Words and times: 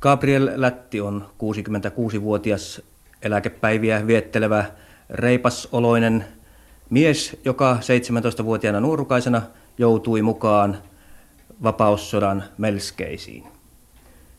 Gabriel 0.00 0.50
Lätti 0.54 1.00
on 1.00 1.28
66-vuotias 1.34 2.82
eläkepäiviä 3.22 4.06
viettelevä 4.06 4.64
reipasoloinen 5.10 6.24
mies, 6.90 7.36
joka 7.44 7.78
17-vuotiaana 8.40 8.80
nuorukaisena 8.80 9.42
joutui 9.78 10.22
mukaan 10.22 10.78
vapaussodan 11.62 12.44
melskeisiin. 12.58 13.44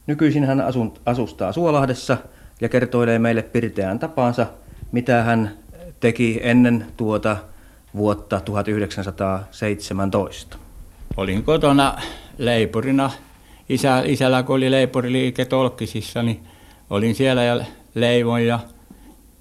Nykyisin 0.08 0.46
hän 0.46 0.64
asustaa 1.06 1.52
Suolahdessa 1.52 2.18
ja 2.62 2.70
kertoilee 2.70 3.20
meille 3.20 3.42
pirteään 3.42 4.00
tapaansa, 4.00 4.48
mitä 4.92 5.24
hän 5.24 5.58
teki 6.00 6.40
ennen 6.44 6.86
tuota 6.98 7.38
vuotta 7.96 8.40
1917. 8.40 10.58
Olin 11.18 11.44
kotona 11.44 11.98
leipurina. 12.38 13.12
Isä, 13.70 14.04
isällä 14.06 14.44
kun 14.44 14.56
oli 14.56 14.72
leipuriliike 14.72 15.46
Tolkkisissa, 15.46 16.24
niin 16.24 16.40
olin 16.90 17.16
siellä 17.16 17.44
ja 17.44 17.66
leivon 17.96 18.46
ja 18.46 18.60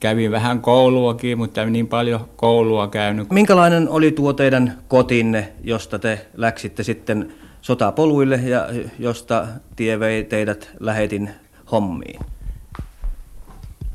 kävin 0.01 0.31
vähän 0.31 0.61
kouluakin, 0.61 1.39
mutta 1.39 1.65
niin 1.65 1.89
paljon 1.89 2.29
koulua 2.37 2.89
käynyt. 2.89 3.31
Minkälainen 3.31 3.89
oli 3.89 4.13
tuo 4.13 4.33
teidän 4.33 4.79
kotinne, 4.89 5.53
josta 5.65 5.99
te 5.99 6.27
läksitte 6.37 6.83
sitten 6.83 7.33
sotapoluille 7.61 8.37
ja 8.37 8.69
josta 8.99 9.47
tie 9.77 10.01
vei 10.01 10.25
teidät 10.25 10.71
lähetin 10.81 11.31
hommiin? 11.73 12.21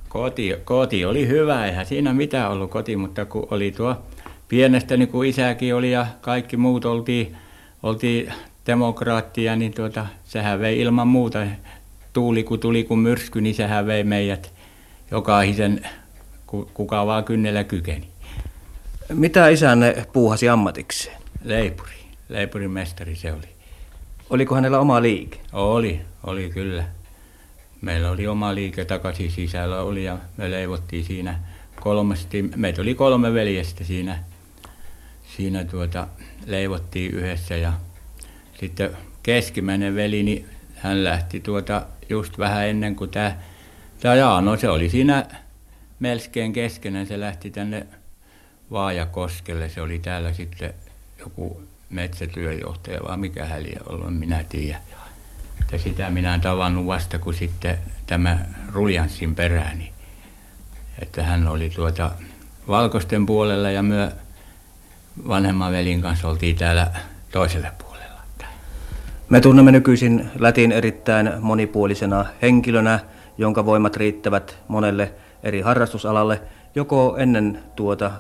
Koti, 0.09 0.55
koti 0.63 1.05
oli 1.05 1.27
hyvä, 1.27 1.66
eihän 1.66 1.86
siinä 1.86 2.13
mitään 2.13 2.52
ollut 2.52 2.72
koti, 2.72 2.95
mutta 2.95 3.25
kun 3.25 3.47
oli 3.52 3.72
tuo 3.72 3.95
pienestä 4.47 4.97
niin 4.97 5.09
kuin 5.09 5.30
isäkin 5.30 5.75
oli 5.75 5.91
ja 5.91 6.08
kaikki 6.22 6.58
muut 6.58 6.86
oltiin, 6.86 7.36
oltiin 7.84 8.34
demokraattia, 8.66 9.55
niin 9.55 9.73
tuota, 9.73 10.05
sehän 10.26 10.59
vei 10.59 10.80
ilman 10.80 11.08
muuta. 11.08 11.40
Tuuli 12.13 12.44
kun 12.44 12.59
tuli 12.59 12.83
kun 12.83 13.00
myrsky, 13.00 13.42
niin 13.42 13.56
sehän 13.56 13.86
vei 13.86 14.03
meidät 14.03 14.53
jokaisen, 15.11 15.89
kuka 16.73 17.06
vaan 17.06 17.23
kynnellä 17.23 17.64
kykeni. 17.64 18.08
Mitä 19.14 19.47
isänne 19.47 20.06
puuhasi 20.14 20.50
ammatikseen? 20.50 21.17
Leipuri. 21.44 21.94
Leipurin 22.30 22.72
mestari 22.72 23.16
se 23.16 23.34
oli. 23.34 23.47
Oliko 24.30 24.56
hänellä 24.56 24.80
oma 24.80 25.02
liike? 25.02 25.39
Oli, 25.53 26.02
oli 26.23 26.50
kyllä. 26.50 26.84
Meillä 27.81 28.11
oli 28.11 28.28
oma 28.28 28.56
liike 28.56 28.86
takaisin 28.86 29.31
sisällä 29.31 29.81
oli 29.81 30.03
ja 30.03 30.17
me 30.38 30.52
leivottiin 30.52 31.03
siinä 31.03 31.39
kolmesti. 31.80 32.41
Meitä 32.56 32.81
oli 32.81 32.95
kolme 32.95 33.34
veljestä 33.34 33.84
siinä, 33.84 34.19
siinä 35.38 35.66
tuota, 35.66 36.08
leivottiin 36.45 37.11
yhdessä 37.11 37.56
ja 37.56 37.73
sitten 38.64 38.97
keskimmäinen 39.23 39.95
veli, 39.95 40.23
niin 40.23 40.50
hän 40.75 41.03
lähti 41.03 41.39
tuota 41.39 41.86
just 42.09 42.38
vähän 42.38 42.67
ennen 42.67 42.95
kuin 42.95 43.09
tämä, 43.09 43.36
tämä 44.00 44.16
Jaano, 44.16 44.58
se 44.58 44.69
oli 44.69 44.89
siinä 44.89 45.25
melskeen 46.00 46.53
keskenään, 46.53 47.08
se 47.08 47.19
lähti 47.19 47.52
tänne 47.52 47.88
Vaajakoskelle, 48.72 49.69
se 49.69 49.81
oli 49.81 50.00
täällä 50.00 50.34
sitten 50.34 50.73
joku 51.19 51.64
metsätyöjohtaja 51.89 53.00
vai 53.08 53.17
mikä 53.17 53.45
hän 53.45 53.64
ollut, 53.86 54.19
minä 54.19 54.44
tiedä. 54.50 54.80
Että 55.61 55.78
sitä 55.78 56.09
minä 56.09 56.34
en 56.36 56.41
tavannut 56.41 56.86
vasta 56.86 57.19
kun 57.19 57.34
sitten 57.34 57.78
tämä 58.08 58.39
Ruljanssin 58.72 59.36
peräni. 59.36 59.91
Että 61.02 61.23
hän 61.23 61.47
oli 61.47 61.69
tuota 61.69 62.11
valkoisten 62.67 63.25
puolella 63.25 63.72
ja 63.72 63.84
myö 63.84 64.11
vanhemman 65.28 65.72
velin 65.72 66.02
kanssa 66.02 66.28
oltiin 66.28 66.56
täällä 66.56 66.91
toisella 67.31 67.72
puolella. 67.78 67.92
Me 69.29 69.41
tunnemme 69.41 69.71
nykyisin 69.71 70.29
Lätin 70.39 70.71
erittäin 70.71 71.31
monipuolisena 71.39 72.25
henkilönä, 72.41 72.99
jonka 73.38 73.66
voimat 73.66 73.97
riittävät 73.97 74.57
monelle 74.67 75.13
eri 75.43 75.61
harrastusalalle. 75.61 76.41
Joko 76.75 77.16
ennen 77.17 77.59
tuota 77.75 78.12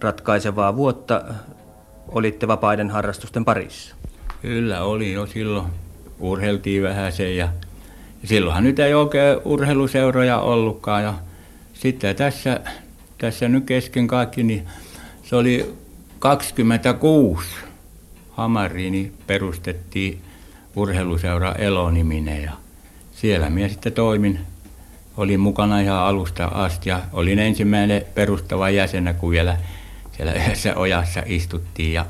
ratkaisevaa 0.00 0.76
vuotta 0.76 1.24
olitte 2.08 2.48
vapaiden 2.48 2.90
harrastusten 2.90 3.44
parissa? 3.44 3.94
Kyllä 4.42 4.82
oli 4.82 5.12
jo 5.12 5.26
silloin. 5.26 5.66
Urheltiin 6.18 6.82
vähän 6.82 7.12
se 7.12 7.32
ja 7.32 7.48
silloinhan 8.24 8.64
nyt 8.64 8.78
ei 8.78 8.94
oikein 8.94 9.38
urheiluseuroja 9.44 10.38
ollutkaan. 10.38 11.02
Ja 11.02 11.14
sitten 11.72 12.16
tässä, 12.16 12.60
tässä 13.18 13.48
nyt 13.48 13.64
kesken 13.64 14.06
kaikki, 14.06 14.42
niin 14.42 14.66
se 15.22 15.36
oli 15.36 15.74
26 16.18 17.46
Hamariin 18.36 18.92
niin 18.92 19.14
perustettiin 19.26 20.22
urheiluseura 20.76 21.52
Eloniminen 21.52 22.42
ja 22.42 22.52
siellä 23.12 23.50
minä 23.50 23.68
sitten 23.68 23.92
toimin. 23.92 24.40
Olin 25.16 25.40
mukana 25.40 25.80
ihan 25.80 25.98
alusta 25.98 26.44
asti 26.44 26.88
ja 26.88 27.00
olin 27.12 27.38
ensimmäinen 27.38 28.04
perustava 28.14 28.70
jäsenä, 28.70 29.12
kun 29.12 29.30
vielä 29.30 29.56
siellä 30.16 30.32
yhdessä 30.32 30.76
ojassa 30.76 31.22
istuttiin 31.26 31.92
ja 31.92 32.06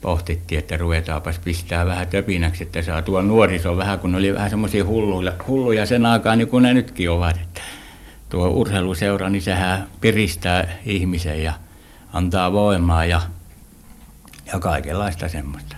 pohtittiin, 0.00 0.58
että 0.58 0.76
ruvetaanpas 0.76 1.38
pistää 1.38 1.86
vähän 1.86 2.06
töpinäksi, 2.06 2.62
että 2.62 2.82
saa 2.82 3.02
tuo 3.02 3.22
nuoriso 3.22 3.76
vähän, 3.76 3.98
kun 3.98 4.14
oli 4.14 4.34
vähän 4.34 4.50
semmoisia 4.50 4.84
hulluja, 4.84 5.32
hulluja 5.48 5.86
sen 5.86 6.06
aikaan, 6.06 6.38
niin 6.38 6.48
kuin 6.48 6.62
ne 6.62 6.74
nytkin 6.74 7.10
ovat. 7.10 7.36
Että 7.36 7.60
tuo 8.28 8.48
urheiluseura, 8.48 9.28
niin 9.28 9.42
sehän 9.42 9.86
piristää 10.00 10.68
ihmisen 10.86 11.42
ja 11.42 11.52
antaa 12.12 12.52
voimaa 12.52 13.04
ja, 13.04 13.20
ja 14.52 14.58
kaikenlaista 14.58 15.28
semmoista. 15.28 15.76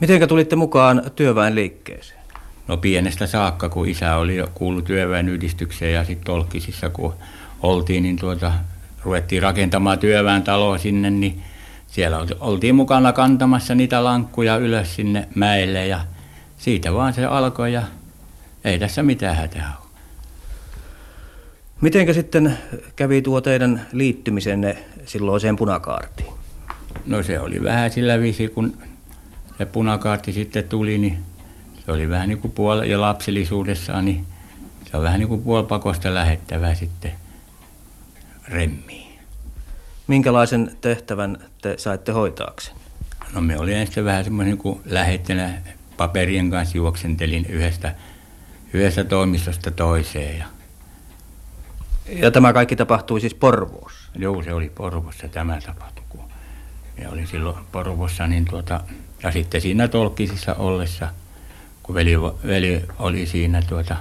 Mitenkä 0.00 0.26
tulitte 0.26 0.56
mukaan 0.56 1.02
työväenliikkeeseen? 1.16 2.20
No 2.68 2.76
pienestä 2.76 3.26
saakka, 3.26 3.68
kun 3.68 3.88
isä 3.88 4.16
oli 4.16 4.36
jo 4.36 4.50
kuullut 4.54 4.84
työväenyhdistykseen 4.84 5.94
ja 5.94 6.04
sitten 6.04 6.24
Tolkkisissa, 6.24 6.90
kun 6.90 7.14
oltiin, 7.62 8.02
niin 8.02 8.16
tuota, 8.16 8.52
ruvettiin 9.02 9.42
rakentamaan 9.42 9.98
työväen 9.98 10.42
taloa 10.42 10.78
sinne, 10.78 11.10
niin 11.10 11.42
siellä 11.86 12.26
oltiin 12.40 12.74
mukana 12.74 13.12
kantamassa 13.12 13.74
niitä 13.74 14.04
lankkuja 14.04 14.56
ylös 14.56 14.96
sinne 14.96 15.28
mäelle 15.34 15.86
ja 15.86 16.00
siitä 16.58 16.94
vaan 16.94 17.14
se 17.14 17.24
alkoi 17.24 17.72
ja 17.72 17.82
ei 18.64 18.78
tässä 18.78 19.02
mitään 19.02 19.36
hätää 19.36 19.72
ole. 19.80 19.88
Mitenkä 21.80 22.12
sitten 22.12 22.58
kävi 22.96 23.22
tuo 23.22 23.40
teidän 23.40 23.86
liittymisenne 23.92 24.76
silloiseen 25.04 25.56
punakaartiin? 25.56 26.43
No 27.06 27.22
se 27.22 27.40
oli 27.40 27.62
vähän 27.62 27.90
sillä 27.90 28.20
viisi, 28.20 28.48
kun 28.48 28.78
se 29.58 29.66
punakaarti 29.66 30.32
sitten 30.32 30.68
tuli, 30.68 30.98
niin 30.98 31.18
se 31.86 31.92
oli 31.92 32.10
vähän 32.10 32.28
niin 32.28 32.38
kuin 32.38 32.52
puoli, 32.52 32.90
ja 32.90 33.00
lapsellisuudessaan, 33.00 34.04
niin 34.04 34.26
se 34.90 34.96
on 34.96 35.02
vähän 35.02 35.18
niin 35.20 35.28
kuin 35.28 35.42
puolipakosta 35.42 36.14
lähettävää 36.14 36.74
sitten 36.74 37.12
remmiin. 38.48 39.18
Minkälaisen 40.06 40.76
tehtävän 40.80 41.38
te 41.62 41.74
saitte 41.78 42.12
hoitaakseen? 42.12 42.76
No 43.32 43.40
me 43.40 43.58
oli 43.58 43.74
ensin 43.74 44.04
vähän 44.04 44.24
semmoinen 44.24 44.50
niin 44.50 44.62
kuin 44.62 44.80
lähettänä 44.84 45.62
paperien 45.96 46.50
kanssa 46.50 46.76
juoksentelin 46.76 47.46
yhdestä, 47.46 47.94
yhdestä 48.72 49.04
toimistosta 49.04 49.70
toiseen. 49.70 50.38
Ja... 50.38 50.46
ja 52.08 52.30
tämä 52.30 52.52
kaikki 52.52 52.76
tapahtui 52.76 53.20
siis 53.20 53.34
Porvoossa? 53.34 54.10
Joo, 54.14 54.42
se 54.42 54.54
oli 54.54 54.72
Porvossa 54.74 55.28
tämä 55.28 55.58
tapahtui. 55.66 56.04
Me 56.98 57.08
olin 57.08 57.26
silloin 57.26 57.56
Porvossa, 57.72 58.26
niin 58.26 58.44
tuota, 58.44 58.80
ja 59.22 59.32
sitten 59.32 59.60
siinä 59.60 59.88
Tolkkisissa 59.88 60.54
ollessa, 60.54 61.08
kun 61.82 61.94
veli, 61.94 62.12
veli 62.46 62.84
oli 62.98 63.26
siinä 63.26 63.62
tuota, 63.62 63.96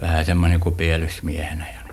vähän 0.00 0.24
semmoinen 0.24 0.60
kuin 0.60 0.74
pielysmiehenä. 0.74 1.66
Ja 1.68 1.88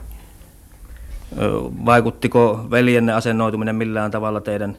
Vaikuttiko 1.85 2.67
veljenne 2.71 3.13
asennoituminen 3.13 3.75
millään 3.75 4.11
tavalla 4.11 4.41
teidän 4.41 4.77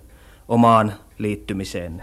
omaan 0.48 0.94
liittymiseenne? 1.18 2.02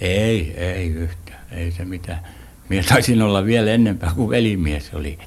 Ei, 0.00 0.54
ei 0.56 0.88
yhtään. 0.88 1.40
Ei 1.50 1.70
se 1.70 1.84
mitään. 1.84 2.20
Minä 2.68 2.82
taisin 2.88 3.22
olla 3.22 3.44
vielä 3.44 3.70
enempää 3.70 4.12
kuin 4.14 4.30
velimies 4.30 4.94
oli. 4.94 5.18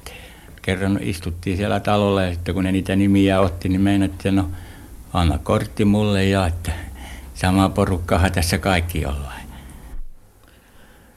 Kerran 0.62 0.98
istuttiin 1.02 1.56
siellä 1.56 1.80
talolla 1.80 2.22
ja 2.22 2.32
sitten 2.32 2.54
kun 2.54 2.64
ne 2.64 2.72
niitä 2.72 2.96
nimiä 2.96 3.40
otti, 3.40 3.68
niin 3.68 3.80
meinattiin, 3.80 4.38
että 4.38 4.42
no 4.42 4.50
anna 5.12 5.38
kortti 5.38 5.84
mulle 5.84 6.24
ja 6.24 6.46
että 6.46 6.72
sama 7.40 7.68
porukkahan 7.68 8.32
tässä 8.32 8.58
kaikki 8.58 9.06
ollaan. 9.06 9.40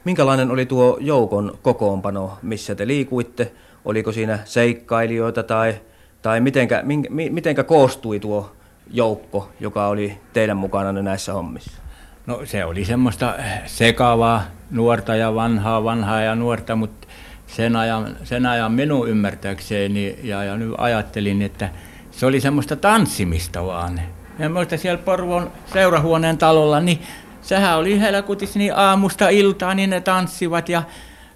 Minkälainen 0.04 0.50
oli 0.50 0.66
tuo 0.66 0.98
joukon 1.00 1.58
kokoonpano, 1.62 2.38
missä 2.42 2.74
te 2.74 2.86
liikuitte? 2.86 3.52
Oliko 3.84 4.12
siinä 4.12 4.38
seikkailijoita 4.44 5.42
tai 5.42 5.80
tai 6.22 6.40
mitenkä, 6.40 6.82
mitenkä 7.30 7.64
koostui 7.64 8.20
tuo 8.20 8.52
joukko, 8.90 9.50
joka 9.60 9.86
oli 9.86 10.18
teidän 10.32 10.56
mukana 10.56 10.92
näissä 10.92 11.32
hommissa? 11.32 11.82
No 12.26 12.40
se 12.44 12.64
oli 12.64 12.84
semmoista 12.84 13.34
sekavaa 13.66 14.44
nuorta 14.70 15.14
ja 15.16 15.34
vanhaa, 15.34 15.84
vanhaa 15.84 16.20
ja 16.20 16.34
nuorta, 16.34 16.76
mutta 16.76 17.06
sen 17.46 17.76
ajan, 17.76 18.16
sen 18.24 18.46
ajan 18.46 18.72
minun 18.72 19.08
ymmärtääkseni 19.08 20.18
ja, 20.22 20.44
ja 20.44 20.56
nyt 20.56 20.74
ajattelin, 20.78 21.42
että 21.42 21.68
se 22.10 22.26
oli 22.26 22.40
semmoista 22.40 22.76
tanssimista 22.76 23.66
vaan. 23.66 24.00
Ja 24.42 24.48
muista 24.48 24.76
siellä 24.76 25.02
Porvon 25.02 25.52
seurahuoneen 25.72 26.38
talolla, 26.38 26.80
niin 26.80 27.02
sehän 27.42 27.78
oli 27.78 28.00
helkutis 28.00 28.56
niin 28.56 28.76
aamusta 28.76 29.28
iltaan, 29.28 29.76
niin 29.76 29.90
ne 29.90 30.00
tanssivat 30.00 30.68
ja 30.68 30.82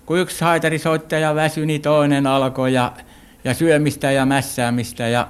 kun 0.07 0.19
yksi 0.19 0.45
haitarisoittaja 0.45 1.35
väsyi, 1.35 1.67
niin 1.67 1.83
toinen 1.83 2.27
alkoi 2.27 2.73
ja, 2.73 2.93
ja 3.45 3.55
syömistä 3.55 4.11
ja 4.11 4.27
mässäämistä 4.27 5.09
ja 5.09 5.29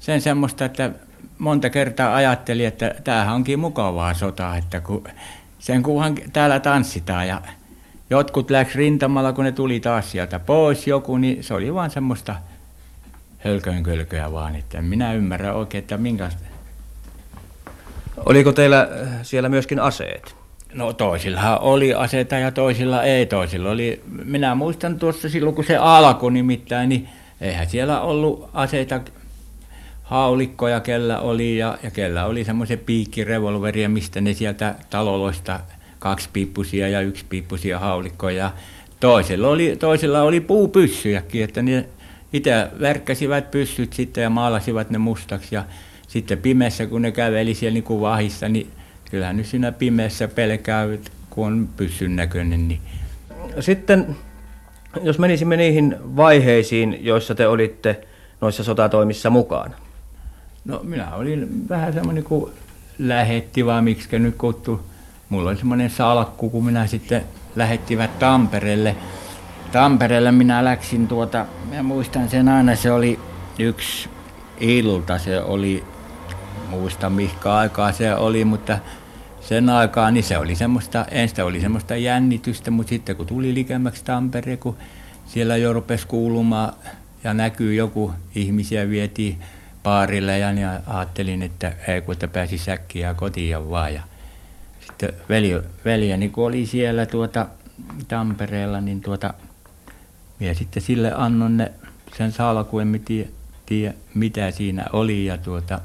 sen 0.00 0.20
semmoista, 0.20 0.64
että 0.64 0.90
monta 1.38 1.70
kertaa 1.70 2.14
ajattelin, 2.14 2.66
että 2.66 2.94
tämähän 3.04 3.34
onkin 3.34 3.58
mukavaa 3.58 4.14
sotaa, 4.14 4.56
että 4.56 4.80
kun 4.80 5.04
sen 5.58 5.82
kuvan 5.82 6.14
täällä 6.32 6.60
tanssitaan 6.60 7.28
ja 7.28 7.42
jotkut 8.10 8.50
läks 8.50 8.74
rintamalla, 8.74 9.32
kun 9.32 9.44
ne 9.44 9.52
tuli 9.52 9.80
taas 9.80 10.10
sieltä 10.10 10.38
pois 10.38 10.86
joku, 10.86 11.16
niin 11.16 11.44
se 11.44 11.54
oli 11.54 11.74
vaan 11.74 11.90
semmoista 11.90 12.36
hölkönkölköä 13.38 14.32
vaan, 14.32 14.56
että 14.56 14.82
minä 14.82 15.12
ymmärrä 15.12 15.54
oikein, 15.54 15.82
että 15.82 15.96
minkälaista. 15.96 16.51
Oliko 18.26 18.52
teillä 18.52 18.80
äh, 18.80 19.08
siellä 19.22 19.48
myöskin 19.48 19.80
aseet? 19.80 20.36
No 20.74 20.92
toisillahan 20.92 21.60
oli 21.60 21.94
aseita 21.94 22.38
ja 22.38 22.50
toisilla 22.50 23.02
ei. 23.02 23.26
Toisilla 23.26 23.70
oli, 23.70 24.02
minä 24.24 24.54
muistan 24.54 24.98
tuossa 24.98 25.28
silloin 25.28 25.56
kun 25.56 25.64
se 25.64 25.76
alkoi 25.76 26.32
nimittäin, 26.32 26.88
niin 26.88 27.08
eihän 27.40 27.70
siellä 27.70 28.00
ollut 28.00 28.50
aseita 28.54 29.00
haulikkoja 30.02 30.80
kellä 30.80 31.20
oli 31.20 31.58
ja, 31.58 31.78
ja 31.82 31.90
kellä 31.90 32.26
oli 32.26 32.44
semmoisen 32.44 32.78
piikkirevolveria, 32.78 33.88
mistä 33.88 34.20
ne 34.20 34.34
sieltä 34.34 34.74
taloloista 34.90 35.60
kaksipiippusia 35.98 36.88
ja 36.88 37.00
yksipiippusia 37.00 37.78
haulikkoja. 37.78 38.50
Toisella 39.00 39.48
oli, 39.48 39.76
toisella 39.76 40.22
oli 40.22 40.40
puupyssyjäkin, 40.40 41.44
että 41.44 41.62
ne 41.62 41.86
itse 42.32 42.68
värkkäsivät 42.80 43.50
pyssyt 43.50 43.92
sitten 43.92 44.22
ja 44.22 44.30
maalasivat 44.30 44.90
ne 44.90 44.98
mustaksi 44.98 45.54
ja 45.54 45.64
sitten 46.12 46.38
pimeässä, 46.38 46.86
kun 46.86 47.02
ne 47.02 47.12
käveli 47.12 47.54
siellä 47.54 47.74
niin 47.74 47.84
kuin 47.84 48.00
vahissa, 48.00 48.48
niin 48.48 48.70
kyllähän 49.10 49.36
nyt 49.36 49.46
siinä 49.46 49.72
pimeässä 49.72 50.28
pelkää, 50.28 50.86
kun 51.30 51.46
on 51.46 51.68
pyssyn 51.76 52.16
näköinen. 52.16 52.68
Niin. 52.68 52.80
Sitten, 53.60 54.16
jos 55.02 55.18
menisimme 55.18 55.56
niihin 55.56 55.96
vaiheisiin, 56.16 56.98
joissa 57.00 57.34
te 57.34 57.48
olitte 57.48 58.00
noissa 58.40 58.64
sotatoimissa 58.64 59.30
mukana. 59.30 59.74
No 60.64 60.80
minä 60.82 61.14
olin 61.14 61.68
vähän 61.68 61.92
semmoinen 61.92 62.24
kuin 62.24 62.52
lähetti, 62.98 63.66
vaan 63.66 63.84
miksi 63.84 64.18
nyt 64.18 64.36
kuttu. 64.36 64.80
Mulla 65.28 65.50
oli 65.50 65.58
semmoinen 65.58 65.90
salkku, 65.90 66.50
kun 66.50 66.64
minä 66.64 66.86
sitten 66.86 67.22
lähettivät 67.56 68.18
Tampereelle. 68.18 68.96
Tampereelle 69.72 70.32
minä 70.32 70.64
läksin 70.64 71.08
tuota, 71.08 71.46
mä 71.70 71.82
muistan 71.82 72.28
sen 72.28 72.48
aina, 72.48 72.76
se 72.76 72.92
oli 72.92 73.18
yksi 73.58 74.08
ilta, 74.60 75.18
se 75.18 75.40
oli, 75.40 75.84
muista 76.72 77.10
mihinkä 77.10 77.54
aikaa 77.54 77.92
se 77.92 78.14
oli, 78.14 78.44
mutta 78.44 78.78
sen 79.40 79.68
aikaa 79.68 80.10
niin 80.10 80.24
se 80.24 80.38
oli 80.38 80.56
semmoista, 80.56 81.04
ensin 81.10 81.44
oli 81.44 81.60
semmoista 81.60 81.96
jännitystä, 81.96 82.70
mutta 82.70 82.90
sitten 82.90 83.16
kun 83.16 83.26
tuli 83.26 83.54
likemmäksi 83.54 84.04
Tampere, 84.04 84.56
kun 84.56 84.76
siellä 85.26 85.56
jo 85.56 85.72
rupesi 85.72 86.06
kuulumaan 86.06 86.72
ja 87.24 87.34
näkyy 87.34 87.74
joku 87.74 88.12
ihmisiä 88.34 88.88
vietiin 88.88 89.38
paarille 89.82 90.38
ja 90.38 90.52
niin 90.52 90.68
ajattelin, 90.86 91.42
että 91.42 91.72
ei 91.88 92.00
kun 92.00 92.12
että 92.12 92.28
pääsi 92.28 92.58
säkkiä 92.58 93.14
kotiin 93.14 93.70
vaan. 93.70 93.94
Ja 93.94 94.02
sitten 94.86 95.12
veli, 95.28 95.62
veljeni 95.84 96.28
kun 96.28 96.46
oli 96.46 96.66
siellä 96.66 97.06
tuota 97.06 97.46
Tampereella, 98.08 98.80
niin 98.80 99.00
tuota, 99.00 99.34
minä 100.38 100.54
sitten 100.54 100.82
sille 100.82 101.12
annon 101.16 101.56
ne 101.56 101.72
sen 102.18 102.32
salkuen, 102.32 102.88
en 102.88 103.94
mitä 104.14 104.50
siinä 104.50 104.86
oli 104.92 105.26
ja 105.26 105.38
tuota, 105.38 105.80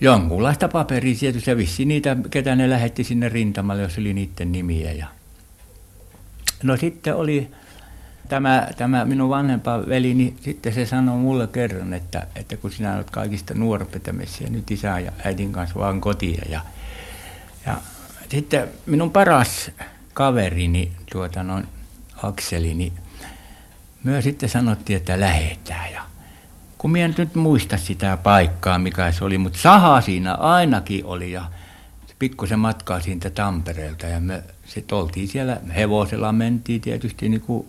jonkunlaista 0.00 0.68
paperia 0.68 1.14
sieltä 1.14 1.40
se 1.40 1.56
vissi 1.56 1.84
niitä, 1.84 2.16
ketä 2.30 2.56
ne 2.56 2.70
lähetti 2.70 3.04
sinne 3.04 3.28
rintamalle, 3.28 3.82
jos 3.82 3.98
oli 3.98 4.14
niiden 4.14 4.52
nimiä. 4.52 4.92
Ja... 4.92 5.06
No 6.62 6.76
sitten 6.76 7.16
oli 7.16 7.50
tämä, 8.28 8.68
tämä 8.76 9.04
minun 9.04 9.30
vanhempa 9.30 9.86
veli, 9.88 10.14
niin 10.14 10.36
sitten 10.40 10.72
se 10.72 10.86
sanoi 10.86 11.18
mulle 11.18 11.46
kerran, 11.46 11.92
että, 11.92 12.26
että 12.36 12.56
kun 12.56 12.72
sinä 12.72 12.94
olet 12.94 13.10
kaikista 13.10 13.54
nuorpetämässä 13.54 14.44
ja 14.44 14.50
nyt 14.50 14.70
isä 14.70 14.98
ja 14.98 15.12
äidin 15.24 15.52
kanssa 15.52 15.78
vaan 15.78 16.00
kotia. 16.00 16.42
Ja, 16.48 16.60
ja 17.66 17.76
sitten 18.28 18.68
minun 18.86 19.10
paras 19.10 19.70
kaverini, 20.14 20.92
tuota 21.12 21.42
noin 21.42 21.66
Akseli, 22.22 22.74
niin 22.74 22.92
myös 24.04 24.24
sitten 24.24 24.48
sanottiin, 24.48 24.96
että 24.96 25.20
lähetään. 25.20 25.92
Ja 25.92 26.02
kun 26.84 26.90
minä 26.90 27.14
nyt 27.18 27.34
muista 27.34 27.76
sitä 27.76 28.16
paikkaa, 28.16 28.78
mikä 28.78 29.12
se 29.12 29.24
oli, 29.24 29.38
mutta 29.38 29.58
saha 29.58 30.00
siinä 30.00 30.34
ainakin 30.34 31.04
oli 31.04 31.32
ja 31.32 31.44
pikkusen 32.18 32.58
matkaa 32.58 33.00
siitä 33.00 33.30
Tampereelta 33.30 34.06
ja 34.06 34.20
me 34.20 34.42
sitten 34.66 34.98
oltiin 34.98 35.28
siellä, 35.28 35.60
hevosella 35.76 36.32
mentiin 36.32 36.80
tietysti 36.80 37.28
niin 37.28 37.40
kuin 37.40 37.66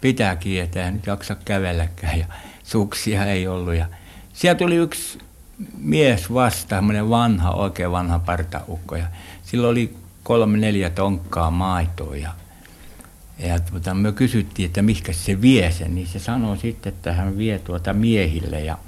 pitääkin, 0.00 0.62
että 0.62 0.90
nyt 0.90 1.06
jaksa 1.06 1.34
kävelläkään 1.44 2.18
ja 2.18 2.26
suksia 2.62 3.24
ei 3.24 3.46
ollut. 3.46 3.74
Ja 3.74 3.86
sieltä 4.32 4.58
tuli 4.58 4.76
yksi 4.76 5.18
mies 5.78 6.32
vasta, 6.34 6.76
semmoinen 6.76 7.10
vanha, 7.10 7.50
oikein 7.50 7.90
vanha 7.90 8.18
partaukko 8.18 8.96
ja 8.96 9.06
sillä 9.42 9.68
oli 9.68 9.96
kolme 10.22 10.58
neljä 10.58 10.90
tonkkaa 10.90 11.50
maitoa 11.50 12.16
ja, 12.16 12.32
ja 13.38 13.60
tuota, 13.60 13.94
me 13.94 14.12
kysyttiin, 14.12 14.66
että 14.66 14.82
mikä 14.82 15.12
se 15.12 15.40
vie 15.40 15.70
sen, 15.70 15.94
niin 15.94 16.06
se 16.06 16.18
sanoi 16.18 16.56
sitten, 16.58 16.92
että 16.92 17.12
hän 17.12 17.38
vie 17.38 17.58
tuota 17.58 17.92
miehille 17.92 18.60
ja 18.60 18.78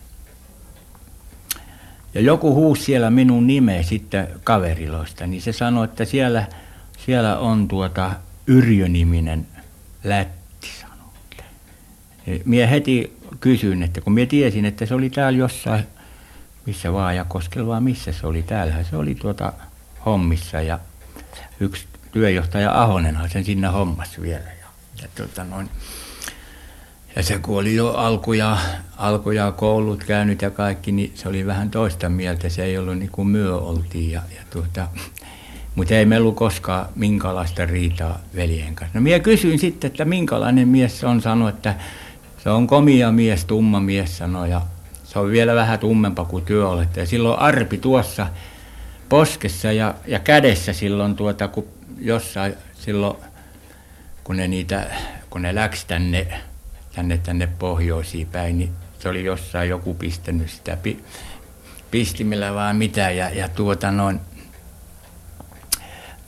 ja 2.14 2.20
joku 2.22 2.54
huusi 2.54 2.82
siellä 2.82 3.10
minun 3.10 3.46
nimeä 3.46 3.82
sitten 3.82 4.28
kaveriloista, 4.44 5.26
niin 5.26 5.42
se 5.42 5.52
sanoi, 5.52 5.84
että 5.84 6.04
siellä, 6.04 6.46
siellä 7.04 7.38
on 7.38 7.68
tuota 7.68 8.12
Yrjö-niminen 8.46 9.46
lätty 10.04 10.46
Mie 12.44 12.70
heti 12.70 13.16
kysyin, 13.40 13.82
että 13.82 14.00
kun 14.00 14.12
mie 14.12 14.26
tiesin, 14.26 14.64
että 14.64 14.86
se 14.86 14.94
oli 14.94 15.10
täällä 15.10 15.38
jossain, 15.38 15.84
missä 16.66 16.92
vaan 16.92 17.16
ja 17.16 17.24
koskella 17.24 17.80
missä 17.80 18.12
se 18.12 18.26
oli. 18.26 18.42
Täällähän 18.42 18.84
se 18.84 18.96
oli 18.96 19.14
tuota 19.14 19.52
hommissa 20.06 20.62
ja 20.62 20.78
yksi 21.60 21.86
työjohtaja 22.16 22.82
Ahonenhan 22.82 23.30
sen 23.30 23.44
sinne 23.44 23.68
hommas 23.68 24.20
vielä. 24.20 24.50
Ja, 24.60 24.66
ja, 25.02 25.08
tuota 25.16 25.44
noin, 25.44 25.68
ja 27.16 27.22
se 27.22 27.38
kun 27.38 27.58
oli 27.58 27.74
jo 27.74 27.92
alkuja, 27.92 28.58
alkuja 28.96 29.52
koulut 29.52 30.04
käynyt 30.04 30.42
ja 30.42 30.50
kaikki, 30.50 30.92
niin 30.92 31.12
se 31.14 31.28
oli 31.28 31.46
vähän 31.46 31.70
toista 31.70 32.08
mieltä. 32.08 32.48
Se 32.48 32.64
ei 32.64 32.78
ollut 32.78 32.98
niin 32.98 33.10
kuin 33.10 33.28
myö 33.28 33.56
oltiin. 33.56 34.10
Ja, 34.10 34.20
ja 34.36 34.42
tuota, 34.50 34.88
mutta 35.74 35.94
ei 35.94 36.06
meillä 36.06 36.24
ollut 36.24 36.36
koskaan 36.36 36.86
minkälaista 36.94 37.66
riitaa 37.66 38.20
veljen 38.36 38.74
kanssa. 38.74 38.98
No 38.98 39.02
minä 39.02 39.18
kysyin 39.18 39.58
sitten, 39.58 39.88
että 39.88 40.04
minkälainen 40.04 40.68
mies 40.68 41.00
se 41.00 41.06
on, 41.06 41.20
sanoi, 41.20 41.48
että 41.48 41.74
se 42.38 42.50
on 42.50 42.66
komia 42.66 43.12
mies, 43.12 43.44
tumma 43.44 43.80
mies, 43.80 44.18
sanoi, 44.18 44.50
ja 44.50 44.60
se 45.04 45.18
on 45.18 45.30
vielä 45.30 45.54
vähän 45.54 45.78
tummempa 45.78 46.24
kuin 46.24 46.44
työ 46.44 46.68
olette. 46.68 47.00
Ja 47.00 47.06
silloin 47.06 47.38
arpi 47.38 47.78
tuossa 47.78 48.26
poskessa 49.08 49.72
ja, 49.72 49.94
ja 50.06 50.18
kädessä 50.18 50.72
silloin 50.72 51.16
tuota, 51.16 51.48
kun 51.48 51.75
jossain 51.96 52.54
silloin, 52.74 53.16
kun 54.24 54.36
ne 54.36 54.48
niitä, 54.48 54.90
kun 55.30 55.42
ne 55.42 55.54
läks 55.54 55.84
tänne, 55.84 56.26
tänne, 56.94 57.18
tänne 57.18 57.46
pohjoisiin 57.46 58.26
päin, 58.26 58.58
niin 58.58 58.72
se 58.98 59.08
oli 59.08 59.24
jossain 59.24 59.68
joku 59.68 59.94
pistänyt 59.94 60.50
sitä 60.50 60.76
pi, 60.76 61.04
pistimillä 61.90 62.54
vaan 62.54 62.76
mitä 62.76 63.10
ja, 63.10 63.30
ja 63.30 63.48
tuota 63.48 63.90
noin, 63.90 64.20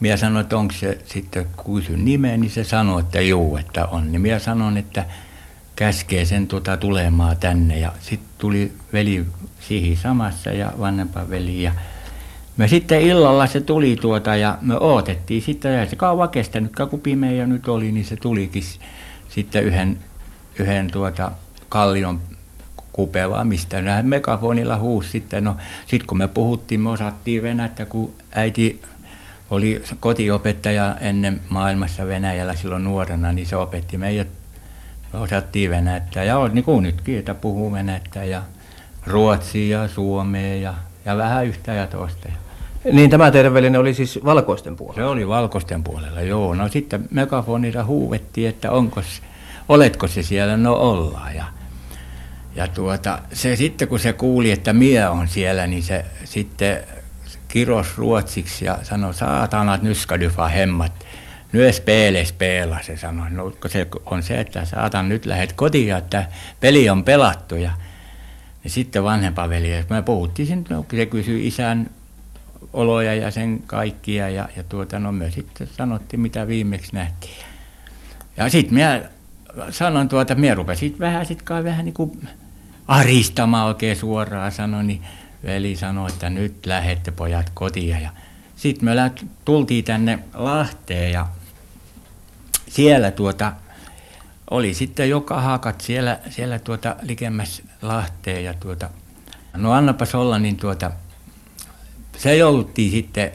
minä 0.00 0.16
sanoin, 0.16 0.42
että 0.42 0.56
onko 0.56 0.74
se 0.74 0.98
sitten, 1.04 1.46
kun 1.56 1.80
kysyn 1.80 2.04
nimeä, 2.04 2.36
niin 2.36 2.50
se 2.50 2.64
sanoi, 2.64 3.00
että 3.00 3.20
juu, 3.20 3.56
että 3.56 3.86
on. 3.86 4.12
Niin 4.12 4.20
minä 4.20 4.38
sanon, 4.38 4.76
että 4.76 5.04
käskee 5.76 6.24
sen 6.24 6.46
tuota 6.46 6.76
tulemaan 6.76 7.36
tänne. 7.36 7.78
Ja 7.78 7.92
sitten 8.00 8.28
tuli 8.38 8.72
veli 8.92 9.26
siihen 9.60 9.96
samassa 9.96 10.50
ja 10.50 10.72
vanhempa 10.78 11.30
veli. 11.30 11.62
Ja 11.62 11.72
me 12.58 12.68
sitten 12.68 13.00
illalla 13.00 13.46
se 13.46 13.60
tuli 13.60 13.96
tuota 14.00 14.36
ja 14.36 14.58
me 14.60 14.76
odotettiin 14.76 15.42
sitten, 15.42 15.78
ja 15.78 15.86
se 15.86 15.96
kauan 15.96 16.28
kestänyt, 16.28 16.72
kun 16.90 17.00
pimeä 17.00 17.46
nyt 17.46 17.68
oli, 17.68 17.92
niin 17.92 18.04
se 18.04 18.16
tulikin 18.16 18.62
sitten 19.28 19.64
yhden, 19.64 19.98
yhden 20.58 20.90
tuota 20.90 21.32
kallion 21.68 22.20
kupevaa, 22.92 23.44
mistä 23.44 23.82
näin 23.82 24.06
megafonilla 24.06 24.76
huusi 24.76 25.10
sitten. 25.10 25.44
No 25.44 25.56
sitten 25.86 26.06
kun 26.06 26.18
me 26.18 26.28
puhuttiin, 26.28 26.80
me 26.80 26.90
osattiin 26.90 27.42
venäjä, 27.42 27.86
kun 27.88 28.12
äiti 28.32 28.82
oli 29.50 29.82
kotiopettaja 30.00 30.96
ennen 31.00 31.40
maailmassa 31.48 32.06
Venäjällä 32.06 32.54
silloin 32.54 32.84
nuorena, 32.84 33.32
niin 33.32 33.46
se 33.46 33.56
opetti 33.56 33.98
meidät 33.98 34.28
osattiin 35.12 35.70
venäjää 35.70 36.24
ja 36.26 36.38
on 36.38 36.54
niin 36.54 36.64
kuin 36.64 36.82
nytkin, 36.82 37.18
että 37.18 37.34
puhuu 37.34 37.72
venäjää 37.72 38.24
ja 38.30 38.42
ruotsia 39.06 39.82
ja 39.82 39.88
suomea 39.88 40.56
ja, 40.56 40.74
ja 41.04 41.16
vähän 41.16 41.46
yhtä 41.46 41.74
ja 41.74 41.86
toista. 41.86 42.28
Niin 42.92 43.10
tämä 43.10 43.30
terveellinen 43.30 43.80
oli 43.80 43.94
siis 43.94 44.20
valkoisten 44.24 44.76
puolella? 44.76 45.02
Se 45.02 45.04
oli 45.04 45.28
valkoisten 45.28 45.84
puolella, 45.84 46.20
joo. 46.20 46.54
No 46.54 46.68
sitten 46.68 47.08
megafonilla 47.10 47.84
huuvettiin, 47.84 48.48
että 48.48 48.70
onko, 48.70 49.02
oletko 49.68 50.08
se 50.08 50.22
siellä? 50.22 50.56
No 50.56 50.74
ollaan. 50.74 51.34
Ja, 51.36 51.44
ja 52.54 52.68
tuota, 52.68 53.18
se 53.32 53.56
sitten 53.56 53.88
kun 53.88 54.00
se 54.00 54.12
kuuli, 54.12 54.50
että 54.50 54.72
mie 54.72 55.08
on 55.08 55.28
siellä, 55.28 55.66
niin 55.66 55.82
se 55.82 56.04
sitten 56.24 56.78
kiros 57.48 57.98
ruotsiksi 57.98 58.64
ja 58.64 58.78
sanoi, 58.82 59.14
saatana, 59.14 59.78
nyt 59.82 59.96
ska 59.96 60.20
du 60.20 60.30
hemmat 60.54 60.92
nyös 61.52 61.80
peele 61.80 62.24
speela, 62.24 62.78
se 62.82 62.96
sanoi. 62.96 63.30
No, 63.30 63.52
se 63.66 63.86
on 64.06 64.22
se, 64.22 64.40
että 64.40 64.64
saatan 64.64 65.08
nyt 65.08 65.26
lähet 65.26 65.52
kotiin, 65.52 65.96
että 65.96 66.26
peli 66.60 66.90
on 66.90 67.04
pelattu. 67.04 67.56
Ja, 67.56 67.70
ja 68.64 68.70
sitten 68.70 69.04
vanhempa 69.04 69.48
veli, 69.48 69.84
me 69.90 70.02
puhuttiin 70.02 70.64
no, 70.70 70.86
se 70.90 71.06
kysyi 71.06 71.46
isän 71.46 71.90
oloja 72.72 73.14
ja 73.14 73.30
sen 73.30 73.62
kaikkia. 73.66 74.28
Ja, 74.28 74.48
ja 74.56 74.62
tuota, 74.62 74.98
no 74.98 75.12
me 75.12 75.30
sitten 75.30 75.68
sanottiin, 75.76 76.20
mitä 76.20 76.46
viimeksi 76.46 76.92
nähtiin. 76.92 77.44
Ja 78.36 78.48
sitten 78.48 78.74
minä 78.74 79.02
sanoin 79.70 80.08
tuota, 80.08 80.34
minä 80.34 80.54
rupesin 80.54 80.96
vähän 80.98 81.26
sitten 81.26 81.44
kai 81.44 81.64
vähän 81.64 81.84
niin 81.84 81.94
kuin 81.94 82.28
aristamaan 82.88 83.66
oikein 83.66 83.96
suoraan 83.96 84.52
sanoi, 84.52 84.84
niin 84.84 85.02
veli 85.44 85.76
sanoi, 85.76 86.08
että 86.08 86.30
nyt 86.30 86.66
lähette 86.66 87.10
pojat 87.10 87.50
kotiin. 87.54 88.02
Ja 88.02 88.10
sitten 88.56 88.84
me 88.84 89.12
tultiin 89.44 89.84
tänne 89.84 90.18
Lahteen 90.34 91.12
ja 91.12 91.26
siellä 92.68 93.10
tuota, 93.10 93.52
oli 94.50 94.74
sitten 94.74 95.10
joka 95.10 95.40
hakat 95.40 95.80
siellä, 95.80 96.18
siellä 96.30 96.58
tuota 96.58 96.96
likemmäs 97.02 97.62
Lahteen 97.82 98.44
ja 98.44 98.54
tuota, 98.54 98.90
no 99.56 99.72
annapas 99.72 100.14
olla, 100.14 100.38
niin 100.38 100.56
tuota, 100.56 100.90
se 102.18 102.36
jouduttiin 102.36 102.90
sitten 102.90 103.30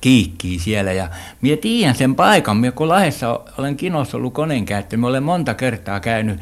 kiikkiin 0.00 0.60
siellä. 0.60 0.92
Ja 0.92 1.08
minä 1.40 1.56
tiedän 1.56 1.94
sen 1.94 2.14
paikan, 2.14 2.56
minä 2.56 2.72
kun 2.72 2.88
Lahdessa 2.88 3.40
olen 3.58 3.76
kinossa 3.76 4.16
ollut 4.16 4.34
koneenkäyttö, 4.34 4.96
minä 4.96 5.06
olen 5.06 5.22
monta 5.22 5.54
kertaa 5.54 6.00
käynyt, 6.00 6.40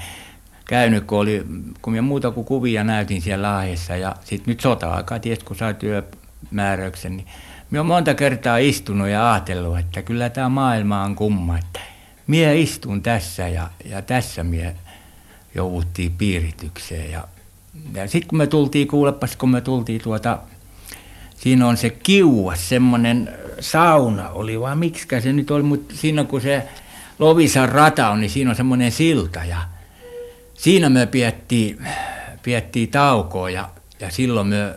käynyt 0.69 1.05
kun, 1.05 1.19
oli, 1.19 1.47
kun 1.83 1.93
minä 1.93 2.03
muuta 2.03 2.31
kuin 2.31 2.45
kuvia 2.45 2.85
näytin 2.85 3.23
siellä 3.23 3.49
Lahdessa. 3.49 3.97
Ja 3.97 4.15
sitten 4.25 4.53
nyt 4.53 4.61
sota-aikaa, 4.61 5.19
ties 5.19 5.39
kun 5.39 5.57
sai 5.57 5.75
työmääräyksen, 5.75 7.17
niin 7.17 7.27
minä 7.71 7.81
olen 7.81 7.87
monta 7.87 8.15
kertaa 8.15 8.59
istunut 8.59 9.09
ja 9.09 9.33
ajatellut, 9.33 9.79
että 9.79 10.03
kyllä 10.03 10.31
tämä 10.31 10.49
maailma 10.49 11.03
on 11.03 11.17
kumma, 11.17 11.59
että 11.59 11.81
minä 12.27 12.53
istun 12.53 13.03
tässä 13.03 13.49
ja, 13.49 13.71
ja 13.85 14.03
tässä 14.03 14.45
minä 14.45 14.73
jouduttiin 15.55 16.13
piiritykseen. 16.13 17.11
Ja, 17.11 17.29
ja 17.95 18.09
sitten 18.09 18.29
kun 18.29 18.39
me 18.39 18.47
tultiin, 18.47 18.89
kuulepas 18.89 19.37
kun 19.37 19.51
me 19.51 19.61
tultiin 19.61 20.01
tuota, 20.03 20.39
siinä 21.37 21.67
on 21.67 21.77
se 21.77 21.91
kiuas, 21.91 22.69
semmoinen 22.69 23.39
sauna 23.61 24.29
oli, 24.29 24.61
vaan 24.61 24.79
miksi 24.79 25.09
se 25.21 25.33
nyt 25.33 25.51
oli, 25.51 25.63
mutta 25.63 25.95
siinä 25.97 26.25
kun 26.25 26.41
se 26.41 26.69
Lovisan 27.19 27.69
rata 27.69 28.09
on, 28.09 28.21
niin 28.21 28.31
siinä 28.31 28.51
on 28.51 28.57
semmoinen 28.57 28.93
silta 28.93 29.45
ja 29.45 29.59
siinä 30.55 30.89
me 30.89 31.07
piettiin, 31.07 31.87
piettiin 32.43 32.89
taukoa 32.89 33.51
ja, 33.51 33.69
ja 34.01 34.11
silloin 34.11 34.47
me 34.47 34.75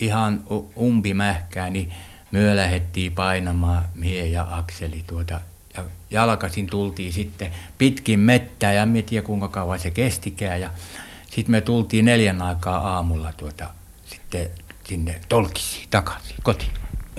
ihan 0.00 0.40
umpimähkää, 0.76 1.70
niin 1.70 1.92
me 2.30 2.56
lähdettiin 2.56 3.12
painamaan 3.12 3.84
mie 3.94 4.26
ja 4.26 4.46
Akseli 4.50 5.04
tuota 5.06 5.40
ja 5.76 5.84
jalkasin 6.10 6.66
tultiin 6.66 7.12
sitten 7.12 7.50
pitkin 7.78 8.20
mettää 8.20 8.72
ja 8.72 8.82
en 8.82 9.04
tiedä 9.06 9.26
kuinka 9.26 9.48
kauan 9.48 9.78
se 9.78 9.90
kestikään 9.90 10.60
ja 10.60 10.70
sitten 11.30 11.50
me 11.50 11.60
tultiin 11.60 12.04
neljän 12.04 12.42
aikaa 12.42 12.94
aamulla 12.94 13.32
tuota 13.32 13.70
sitten 14.06 14.50
sinne 14.88 15.20
tolkisiin 15.28 15.86
takaisin 15.90 16.36
kotiin. 16.42 16.70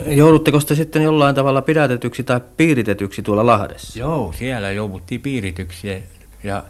Joudutteko 0.05 0.59
te 0.59 0.75
sitten 0.75 1.03
jollain 1.03 1.35
tavalla 1.35 1.61
pidätetyksi 1.61 2.23
tai 2.23 2.41
piiritetyksi 2.57 3.21
tuolla 3.21 3.45
Lahdessa? 3.45 3.99
Joo, 3.99 4.33
siellä 4.37 4.71
jouduttiin 4.71 5.21
piirityksi 5.21 6.03
ja 6.43 6.63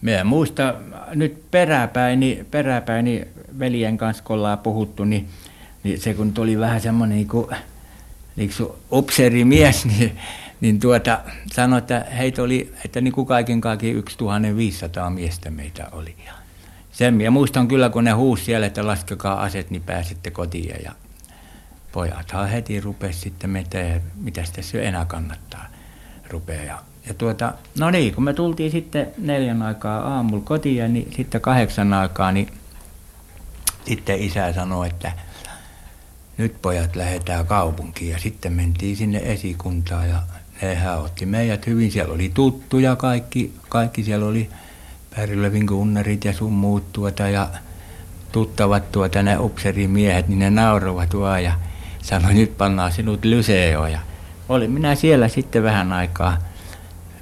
me 0.00 0.24
muista 0.24 0.74
nyt 1.14 1.50
peräpäin, 1.50 2.46
peräpäin 2.50 3.28
veljen 3.58 3.98
kanssa 3.98 4.22
kun 4.22 4.36
ollaan 4.36 4.58
puhuttu, 4.58 5.04
niin, 5.04 5.28
niin 5.82 6.00
se 6.00 6.14
kun 6.14 6.32
tuli 6.32 6.58
vähän 6.58 6.80
semmoinen 6.80 7.16
niin 7.16 7.28
kuin, 7.28 7.46
niin 8.36 8.50
kuin 8.88 9.08
mies, 9.44 9.84
niin, 9.98 10.18
niin 10.60 10.80
tuota, 10.80 11.20
sanoi, 11.52 11.78
että 11.78 12.06
heitä 12.18 12.42
oli, 12.42 12.72
että 12.84 13.00
niin 13.00 13.12
kuin 13.12 13.26
kaiken 13.26 13.60
kaikkiaan 13.60 14.02
1500 14.18 15.10
miestä 15.10 15.50
meitä 15.50 15.88
oli. 15.92 16.14
Ja 16.26 16.32
sen 16.96 17.14
minä 17.14 17.30
muistan 17.30 17.68
kyllä, 17.68 17.90
kun 17.90 18.04
ne 18.04 18.10
huusi 18.10 18.44
siellä, 18.44 18.66
että 18.66 18.86
laskekaa 18.86 19.42
aset, 19.42 19.70
niin 19.70 19.82
pääsitte 19.82 20.30
kotiin. 20.30 20.76
Ja 20.84 20.92
pojathan 21.92 22.48
heti 22.48 22.80
rupesi 22.80 23.20
sitten 23.20 23.66
ja 23.74 24.00
mitä 24.14 24.44
tässä 24.52 24.82
enää 24.82 25.04
kannattaa 25.04 25.66
rupea. 26.30 26.62
Ja, 26.62 26.78
ja 27.08 27.14
tuota, 27.14 27.52
no 27.78 27.90
niin, 27.90 28.14
kun 28.14 28.24
me 28.24 28.32
tultiin 28.32 28.70
sitten 28.70 29.06
neljän 29.18 29.62
aikaa 29.62 30.14
aamulla 30.14 30.44
kotiin, 30.44 30.92
niin 30.92 31.12
sitten 31.16 31.40
kahdeksan 31.40 31.92
aikaa, 31.92 32.32
niin 32.32 32.48
sitten 33.86 34.20
isä 34.20 34.52
sanoi, 34.52 34.86
että 34.86 35.12
nyt 36.36 36.62
pojat 36.62 36.96
lähdetään 36.96 37.46
kaupunkiin. 37.46 38.10
Ja 38.10 38.18
sitten 38.18 38.52
mentiin 38.52 38.96
sinne 38.96 39.20
esikuntaan 39.24 40.08
ja 40.08 40.22
nehän 40.62 40.98
otti 40.98 41.26
meidät 41.26 41.66
hyvin. 41.66 41.92
Siellä 41.92 42.14
oli 42.14 42.30
tuttuja 42.34 42.96
kaikki, 42.96 43.54
kaikki 43.68 44.02
siellä 44.02 44.26
oli 44.26 44.50
Pärilövin 45.16 45.66
kunnarit 45.66 46.24
ja 46.24 46.32
sun 46.32 46.52
muut 46.52 46.92
tuota 46.92 47.28
ja 47.28 47.48
tuttavat 48.32 48.92
tuota 48.92 49.22
ne 49.22 49.38
upserimiehet, 49.38 50.28
niin 50.28 50.38
ne 50.38 50.50
nauroivat 50.50 51.16
vaan 51.16 51.44
ja 51.44 51.52
sanoi, 52.02 52.34
nyt 52.34 52.58
pannaan 52.58 52.92
sinut 52.92 53.24
lyseoon. 53.24 53.92
Ja 53.92 54.00
olin 54.48 54.70
minä 54.70 54.94
siellä 54.94 55.28
sitten 55.28 55.62
vähän 55.62 55.92
aikaa. 55.92 56.38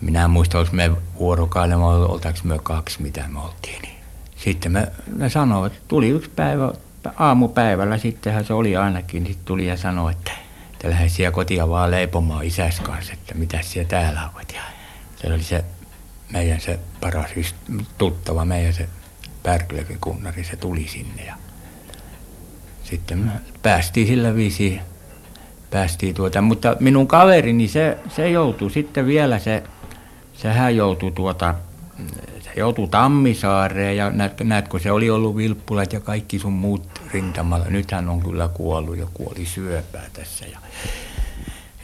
Minä 0.01 0.25
en 0.25 0.31
muista, 0.31 0.59
oliko 0.59 0.73
me 0.73 0.91
vuorokauden, 1.19 1.79
oltaanko 1.79 2.41
me 2.45 2.59
kaksi, 2.63 3.03
mitä 3.03 3.25
me 3.29 3.41
oltiin. 3.41 3.83
Niin. 3.83 3.95
Sitten 4.37 4.73
me, 4.73 4.89
ne 5.17 5.29
sanoivat, 5.29 5.73
tuli 5.89 6.09
yksi 6.09 6.31
päivä, 6.37 6.73
aamupäivällä, 7.17 7.99
sittenhän 7.99 8.45
se 8.45 8.53
oli 8.55 8.77
ainakin, 8.77 9.23
niin 9.23 9.33
sitten 9.33 9.47
tuli 9.47 9.67
ja 9.67 9.77
sanoi, 9.77 10.13
että 10.13 10.31
te 10.79 10.91
lähde 10.91 11.09
siellä 11.09 11.33
kotia 11.33 11.69
vaan 11.69 11.91
leipomaan 11.91 12.45
isäs 12.45 12.81
kanssa, 12.81 13.13
että 13.13 13.35
mitä 13.35 13.59
siellä 13.63 13.89
täällä 13.89 14.21
ovat. 14.35 14.53
Ja 14.55 14.61
se 15.17 15.33
oli 15.33 15.43
se 15.43 15.65
meidän 16.35 16.61
se 16.61 16.79
paras 17.01 17.31
tuttava, 17.99 18.45
meidän 18.45 18.73
se 18.73 18.89
Pärkylevin 19.43 19.99
kunnari, 20.01 20.45
se 20.45 20.57
tuli 20.57 20.89
sinne 20.89 21.25
ja 21.25 21.35
sitten 22.85 23.19
me 23.19 23.31
päästiin 23.63 24.07
sillä 24.07 24.35
viisi, 24.35 24.81
päästiin 25.71 26.15
tuota, 26.15 26.41
mutta 26.41 26.77
minun 26.81 27.07
kaverini 27.07 27.69
se, 27.69 27.99
se 28.09 28.31
joutui 28.31 28.71
sitten 28.71 29.07
vielä 29.07 29.39
se, 29.39 29.63
sehän 30.33 30.77
joutui 30.77 31.13
tuota, 31.13 31.55
se 32.41 32.51
joutui 32.57 32.89
Tammisaareen 32.89 33.97
ja 33.97 34.11
näet, 34.11 34.41
näet, 34.41 34.69
kun 34.69 34.81
se 34.81 34.93
oli 34.93 35.11
ollut 35.11 35.37
vilppulat 35.37 35.93
ja 35.93 36.01
kaikki 36.01 36.39
sun 36.39 36.53
muut 36.53 37.03
rintamalla, 37.13 37.67
nythän 37.69 38.09
on 38.09 38.21
kyllä 38.21 38.49
kuollut 38.49 38.97
ja 38.97 39.07
kuoli 39.15 39.47
syöpää 39.47 40.07
tässä 40.13 40.47
ja, 40.47 40.59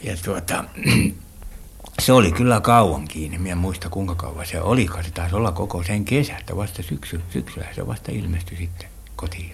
ja 0.03 0.17
tuota, 0.25 0.63
se 2.01 2.13
oli 2.13 2.31
kyllä 2.31 2.61
kauan 2.61 3.07
kiinni. 3.07 3.37
Minä 3.37 3.55
muista 3.55 3.89
kuinka 3.89 4.15
kauan 4.15 4.45
se 4.45 4.61
oli. 4.61 4.89
Se 5.01 5.11
taisi 5.11 5.35
olla 5.35 5.51
koko 5.51 5.83
sen 5.83 6.05
kesä, 6.05 6.37
että 6.37 6.55
vasta 6.55 6.83
syksy, 6.83 7.21
syksyllä 7.29 7.67
se 7.75 7.87
vasta 7.87 8.11
ilmestyi 8.11 8.57
sitten 8.57 8.87
kotiin. 9.15 9.51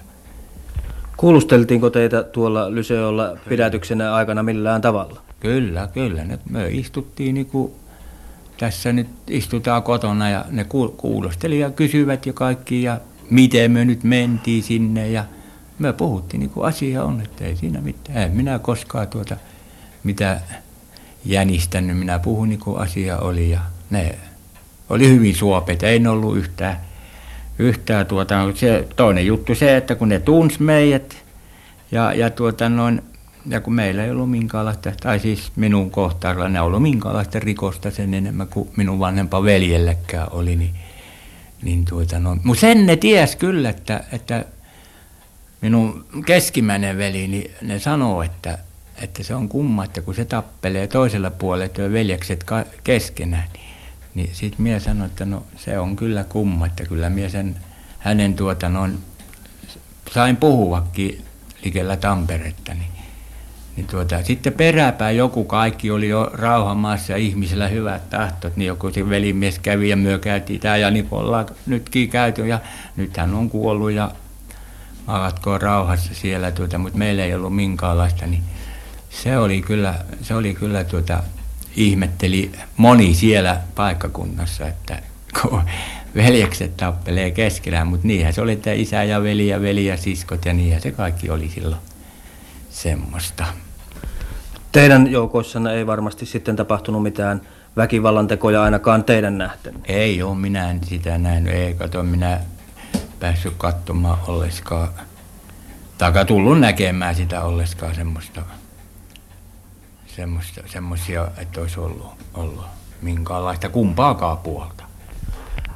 Kuulusteltiinko 1.18 1.90
teitä 1.90 2.24
tuolla 2.24 2.76
Lyseolla 2.76 3.38
pidätyksenä 3.50 4.14
aikana 4.14 4.44
millään 4.44 4.82
tavalla? 4.82 5.22
Kyllä, 5.40 5.90
kyllä. 5.94 6.24
Ne, 6.26 6.40
me 6.50 6.68
istuttiin 6.68 7.34
niin 7.34 7.46
kuin 7.46 7.72
tässä 8.58 8.94
nyt 8.94 9.08
istutaan 9.28 9.84
kotona 9.84 10.30
ja 10.30 10.46
ne 10.50 10.66
kuulosteli 10.98 11.60
ja 11.60 11.72
kysyvät 11.72 12.26
ja 12.26 12.34
kaikki 12.34 12.84
ja 12.84 13.00
miten 13.30 13.72
me 13.72 13.86
nyt 13.86 14.04
mentiin 14.04 14.64
sinne 14.64 15.10
ja 15.10 15.26
me 15.80 15.94
puhuttiin 15.94 16.40
niin 16.40 16.50
kuin 16.50 16.68
asia 16.68 17.04
on, 17.04 17.22
että 17.22 17.46
ei 17.46 17.56
siinä 17.56 17.82
mitään. 17.82 18.18
En 18.18 18.32
minä 18.32 18.60
koskaan 18.60 19.08
tuota 19.08 19.38
mitä 20.04 20.42
jänistänyt. 21.26 21.98
Minä 21.98 22.20
puhun 22.20 22.50
niin 22.50 22.60
kuin 22.60 22.80
asia 22.80 23.18
oli 23.18 23.50
ja 23.50 23.60
ne 23.90 24.16
oli 24.90 25.10
hyvin 25.10 25.36
suopeita. 25.36 25.88
Ei 25.88 26.08
ollut 26.08 26.38
yhtään, 26.38 26.78
yhtään 27.60 28.06
tuota, 28.06 28.36
se, 28.56 28.88
toinen 28.96 29.26
juttu 29.26 29.56
se, 29.56 29.78
että 29.78 29.96
kun 29.96 30.10
ne 30.10 30.20
tunsi 30.20 30.64
meidät 30.64 31.18
ja, 31.92 32.14
ja 32.14 32.30
tuota 32.30 32.70
noin, 32.70 33.02
ja 33.50 33.62
kun 33.62 33.74
meillä 33.74 34.04
ei 34.04 34.12
ollut 34.12 34.32
minkäänlaista, 34.32 34.92
tai 35.02 35.20
siis 35.20 35.52
minun 35.56 35.92
kohtaalla 35.92 36.50
ne 36.50 36.62
ollut 36.62 36.82
minkäänlaista 36.82 37.40
rikosta 37.40 37.92
sen 37.92 38.14
enemmän 38.14 38.48
kuin 38.48 38.70
minun 38.78 39.00
vanhempa 39.00 39.44
veljellekään 39.44 40.28
oli, 40.32 40.56
niin, 40.56 40.76
niin 41.62 41.86
tuota 41.86 42.20
no, 42.20 42.38
mutta 42.44 42.62
sen 42.62 42.86
ne 42.86 42.96
ties 42.96 43.36
kyllä, 43.36 43.70
että, 43.70 44.04
että 44.12 44.46
minun 45.62 46.06
keskimmäinen 46.26 46.98
veli, 46.98 47.28
niin 47.28 47.52
ne 47.62 47.80
sanoo, 47.80 48.24
että 48.24 48.58
että 49.02 49.24
se 49.24 49.36
on 49.36 49.50
kumma, 49.50 49.84
että 49.84 50.02
kun 50.02 50.16
se 50.16 50.26
tappelee 50.26 50.88
toisella 50.88 51.32
puolella 51.32 51.74
tuo 51.74 51.92
veljekset 51.92 52.46
keskenään, 52.84 53.50
niin, 53.54 53.76
niin 54.16 54.36
sitten 54.36 54.62
mies 54.62 54.84
sanoi, 54.84 55.06
että 55.06 55.26
no 55.26 55.44
se 55.56 55.80
on 55.80 55.96
kyllä 55.96 56.24
kumma, 56.24 56.66
että 56.66 56.86
kyllä 56.86 57.10
mies 57.10 57.32
sen, 57.32 57.56
hänen 58.00 58.34
tuota 58.34 58.70
noin, 58.70 59.00
sain 60.12 60.38
puhuvakin 60.38 61.26
likellä 61.64 61.98
Tamperetta, 61.98 62.74
niin, 62.74 62.92
niin 63.76 63.88
tuota, 63.88 64.24
sitten 64.24 64.54
peräpäin 64.54 65.18
joku 65.18 65.44
kaikki 65.44 65.92
oli 65.92 66.10
jo 66.10 66.30
rauhamaassa 66.34 67.12
ja 67.12 67.18
ihmisellä 67.18 67.68
hyvät 67.68 68.10
tahtot, 68.10 68.56
niin 68.56 68.68
joku 68.68 68.92
se 68.92 69.10
velimies 69.10 69.60
kävi 69.60 69.90
ja 69.90 69.98
myö 69.98 70.20
käytiin 70.20 70.60
tämä 70.60 70.78
ja 70.78 70.92
niin 70.92 71.08
ollaan 71.12 71.46
nytkin 71.66 72.10
käyty 72.10 72.48
ja 72.48 72.60
nythän 72.96 73.34
on 73.34 73.50
kuollut 73.50 73.92
ja 73.92 74.12
maatkoon 75.08 75.62
rauhassa 75.62 76.14
siellä, 76.14 76.52
tuota, 76.52 76.78
mutta 76.78 76.98
meillä 76.98 77.24
ei 77.24 77.34
ollut 77.34 77.56
minkäänlaista, 77.56 78.28
niin 78.28 78.44
se 79.24 79.38
oli 79.38 79.62
kyllä, 79.62 79.96
se 80.22 80.36
oli 80.36 80.54
kyllä 80.54 80.84
tuota 80.84 81.24
ihmetteli 81.76 82.52
moni 82.78 83.14
siellä 83.14 83.62
paikkakunnassa, 83.76 84.68
että 84.68 85.02
kun 85.42 85.62
veljekset 86.16 86.78
tappelee 86.78 87.32
keskenään, 87.32 87.88
mutta 87.88 88.08
niinhän 88.08 88.34
se 88.34 88.42
oli, 88.42 88.52
että 88.52 88.74
isä 88.74 89.04
ja 89.04 89.24
veli 89.24 89.48
ja 89.48 89.62
veli 89.62 89.86
ja 89.86 89.98
siskot 89.98 90.46
ja 90.46 90.54
niinhän 90.54 90.82
se 90.82 90.92
kaikki 90.92 91.30
oli 91.30 91.50
silloin 91.50 91.82
semmoista. 92.70 93.46
Teidän 94.72 95.12
joukoissanne 95.12 95.74
ei 95.74 95.88
varmasti 95.88 96.26
sitten 96.26 96.56
tapahtunut 96.56 97.04
mitään 97.04 97.42
väkivallan 97.78 98.28
tekoja 98.28 98.64
ainakaan 98.64 99.04
teidän 99.04 99.38
nähten. 99.38 99.74
Ei 99.86 100.24
ole, 100.24 100.36
minä 100.36 100.70
en 100.72 100.80
sitä 100.84 101.18
nähnyt, 101.18 101.54
ei 101.54 101.74
kato, 101.74 102.04
minä 102.04 102.40
päässyt 103.20 103.54
katsomaan 103.58 104.20
olleskaan, 104.28 104.90
tai 105.98 106.26
tullut 106.26 106.60
näkemään 106.60 107.16
sitä 107.16 107.42
olleskaan 107.42 107.96
semmoista, 107.96 108.42
semmoista, 110.18 110.62
semmoisia, 110.66 111.28
että 111.38 111.62
olisi 111.62 111.80
ollut, 111.80 112.08
ollut 112.34 112.66
minkäänlaista 113.02 113.70
kumpaakaan 113.70 114.38
puolta. 114.38 114.84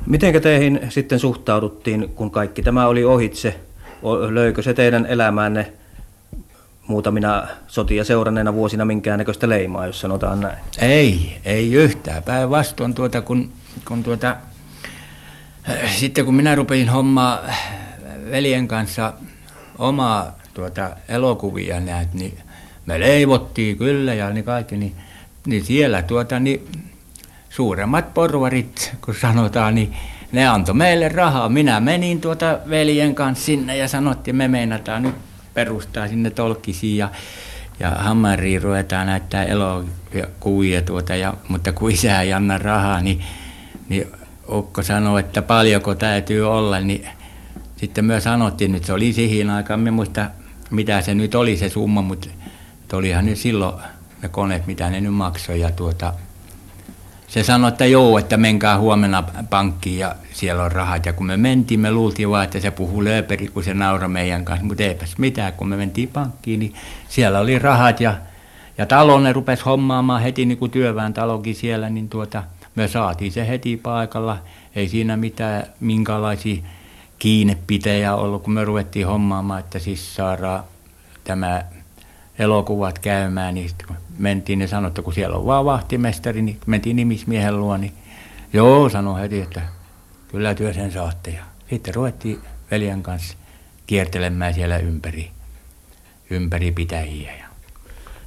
Miten 0.06 0.42
teihin 0.42 0.80
sitten 0.90 1.20
suhtauduttiin, 1.20 2.10
kun 2.16 2.32
kaikki 2.32 2.62
tämä 2.62 2.88
oli 2.88 3.04
ohitse? 3.04 3.60
Löikö 4.30 4.62
se 4.62 4.74
teidän 4.74 5.06
elämänne 5.06 5.74
muutamina 6.88 7.48
sotia 7.68 8.04
seuranneena 8.04 8.54
vuosina 8.54 8.86
minkäännäköistä 8.86 9.50
leimaa, 9.50 9.88
jos 9.88 10.00
sanotaan 10.00 10.40
näin? 10.40 10.58
Ei, 10.80 11.40
ei 11.46 11.74
yhtään. 11.74 12.24
Päinvastoin 12.24 12.94
tuota, 12.94 13.22
kun, 13.22 13.52
kun 13.88 14.04
tuota, 14.04 14.36
sitten 15.98 16.26
kun 16.26 16.36
minä 16.36 16.56
rupesin 16.56 16.90
hommaa 16.90 17.40
veljen 18.32 18.68
kanssa 18.68 19.14
omaa 19.78 20.40
tuota 20.54 20.90
elokuvia 21.08 21.80
näet, 21.80 22.14
niin 22.14 22.38
me 22.92 23.00
leivottiin 23.00 23.78
kyllä 23.78 24.14
ja 24.14 24.30
niin 24.30 24.46
kaikki, 24.46 24.78
niin, 24.78 24.96
niin 25.46 25.64
siellä 25.64 26.02
tuota, 26.02 26.40
niin 26.40 26.68
suuremmat 27.50 28.14
porvarit, 28.14 28.96
kun 29.06 29.16
sanotaan, 29.16 29.76
niin 29.76 29.94
ne 30.32 30.48
antoi 30.48 30.76
meille 30.76 31.10
rahaa. 31.10 31.50
Minä 31.50 31.80
menin 31.80 32.22
tuota 32.22 32.60
veljen 32.70 33.16
kanssa 33.16 33.46
sinne 33.46 33.78
ja 33.78 33.88
sanottiin, 33.88 34.36
me 34.36 34.48
meinataan 34.48 35.04
nyt 35.04 35.16
perustaa 35.54 36.08
sinne 36.08 36.30
tolkkisiin 36.30 36.98
ja, 36.98 37.10
ja 37.80 37.90
hammariin 37.90 38.62
ruvetaan 38.62 39.08
näyttää 39.08 39.44
elokuvia 39.44 40.82
tuota, 40.82 41.16
ja, 41.16 41.34
mutta 41.48 41.72
kun 41.72 41.92
isä 41.92 42.22
ei 42.22 42.34
anna 42.34 42.58
rahaa, 42.58 43.02
niin, 43.02 43.24
niin 43.90 44.08
Ukko 44.50 44.84
sanoi, 44.84 45.20
että 45.20 45.42
paljonko 45.42 45.96
täytyy 45.96 46.52
olla, 46.52 46.80
niin 46.80 47.08
sitten 47.78 48.06
me 48.06 48.20
sanottiin, 48.20 48.76
että 48.76 48.88
se 48.88 48.94
oli 48.94 49.14
siihen 49.14 49.50
aikaan, 49.50 49.80
me 49.80 49.92
muista 49.92 50.30
mitä 50.72 51.02
se 51.02 51.14
nyt 51.14 51.36
oli 51.36 51.58
se 51.58 51.70
summa, 51.70 52.02
mutta 52.02 52.28
olihan 52.94 53.26
ne 53.26 53.36
silloin 53.36 53.82
ne 54.22 54.30
koneet, 54.30 54.68
mitä 54.68 54.90
ne 54.90 55.02
nyt 55.02 55.14
maksoi 55.14 55.60
ja 55.60 55.72
tuota, 55.72 56.14
se 57.32 57.44
sanoi, 57.44 57.68
että 57.68 57.86
joo, 57.86 58.18
että 58.18 58.38
menkää 58.38 58.78
huomenna 58.78 59.24
pankkiin 59.50 60.00
ja 60.00 60.16
siellä 60.34 60.64
on 60.64 60.72
rahat. 60.72 61.06
Ja 61.06 61.14
kun 61.14 61.28
me 61.28 61.38
mentiin, 61.38 61.80
me 61.80 61.92
luultiin 61.92 62.30
vaan, 62.30 62.44
että 62.44 62.60
se 62.60 62.72
puhuu 62.72 63.04
lööperi, 63.04 63.48
kun 63.48 63.64
se 63.64 63.74
naura 63.74 64.08
meidän 64.08 64.46
kanssa. 64.46 64.66
Mutta 64.66 64.84
eipäs 64.84 65.18
mitään, 65.18 65.54
kun 65.54 65.70
me 65.70 65.78
mentiin 65.78 66.10
pankkiin, 66.10 66.60
niin 66.60 66.74
siellä 67.10 67.40
oli 67.40 67.60
rahat 67.60 68.02
ja, 68.02 68.16
ja 68.78 68.86
talon 68.86 69.24
ne 69.24 69.34
rupesi 69.34 69.64
hommaamaan 69.64 70.22
heti 70.22 70.46
niin 70.46 70.58
kuin 70.58 70.72
työväen 70.72 71.14
talokin 71.14 71.56
siellä, 71.56 71.90
niin 71.90 72.10
tuota, 72.10 72.44
me 72.76 72.88
saatiin 72.88 73.32
se 73.32 73.48
heti 73.48 73.78
paikalla. 73.78 74.38
Ei 74.76 74.88
siinä 74.88 75.18
mitään 75.18 75.64
minkälaisia 75.80 76.64
kiinnepitejä 77.20 78.16
ollut, 78.16 78.44
kun 78.44 78.54
me 78.54 78.66
ruvettiin 78.66 79.08
hommaamaan, 79.08 79.60
että 79.60 79.80
siis 79.80 80.16
saadaan 80.16 80.64
tämä 81.24 81.64
elokuvat 82.40 83.00
käymään, 83.00 83.54
niin 83.54 83.70
kun 83.88 83.96
mentiin, 84.18 84.60
niin 84.60 84.70
sanoi, 84.70 84.88
että 84.88 85.02
kun 85.02 85.14
siellä 85.14 85.38
on 85.38 85.46
vaan 85.46 85.66
vahtimestari, 85.66 86.42
niin 86.42 86.60
mentiin 86.66 86.96
nimismiehen 86.96 87.60
luo, 87.60 87.78
niin 87.78 87.94
joo, 88.54 88.90
sanoi 88.90 89.22
heti, 89.22 89.42
että 89.42 89.62
kyllä 90.28 90.56
työ 90.56 90.74
sen 90.74 90.92
saatte. 90.92 91.32
Ja 91.32 91.44
sitten 91.70 91.96
ruvettiin 91.96 92.40
veljen 92.72 93.04
kanssa 93.04 93.38
kiertelemään 93.88 94.54
siellä 94.54 94.78
ympäri, 94.78 95.32
ympäri 96.30 96.72
pitäjiä. 96.72 97.51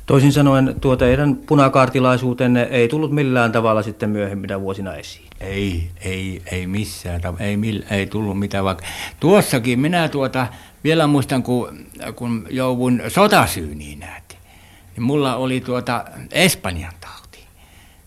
Toisin 0.06 0.32
sanoen, 0.32 0.74
tuo 0.80 0.96
teidän 0.96 1.36
punakaartilaisuutenne 1.36 2.62
ei 2.62 2.88
tullut 2.88 3.10
millään 3.10 3.52
tavalla 3.52 3.82
sitten 3.82 4.10
myöhemminä 4.10 4.60
vuosina 4.60 4.94
esiin. 4.94 5.28
Ei, 5.40 5.90
ei, 6.00 6.42
ei 6.46 6.66
missään, 6.66 7.20
ei, 7.40 7.58
ei 7.90 8.06
tullut 8.06 8.38
mitään. 8.38 8.64
Vaikka 8.64 8.84
tuossakin 9.20 9.80
minä 9.80 10.08
tuota, 10.08 10.46
vielä 10.84 11.06
muistan, 11.06 11.42
kun, 11.42 11.86
kun 12.16 12.46
joudun 12.50 13.02
sotasyyniin 13.08 13.98
näet, 13.98 14.38
niin 14.96 15.04
mulla 15.04 15.36
oli 15.36 15.60
tuota 15.60 16.04
Espanjan 16.30 16.92
tauti. 17.00 17.38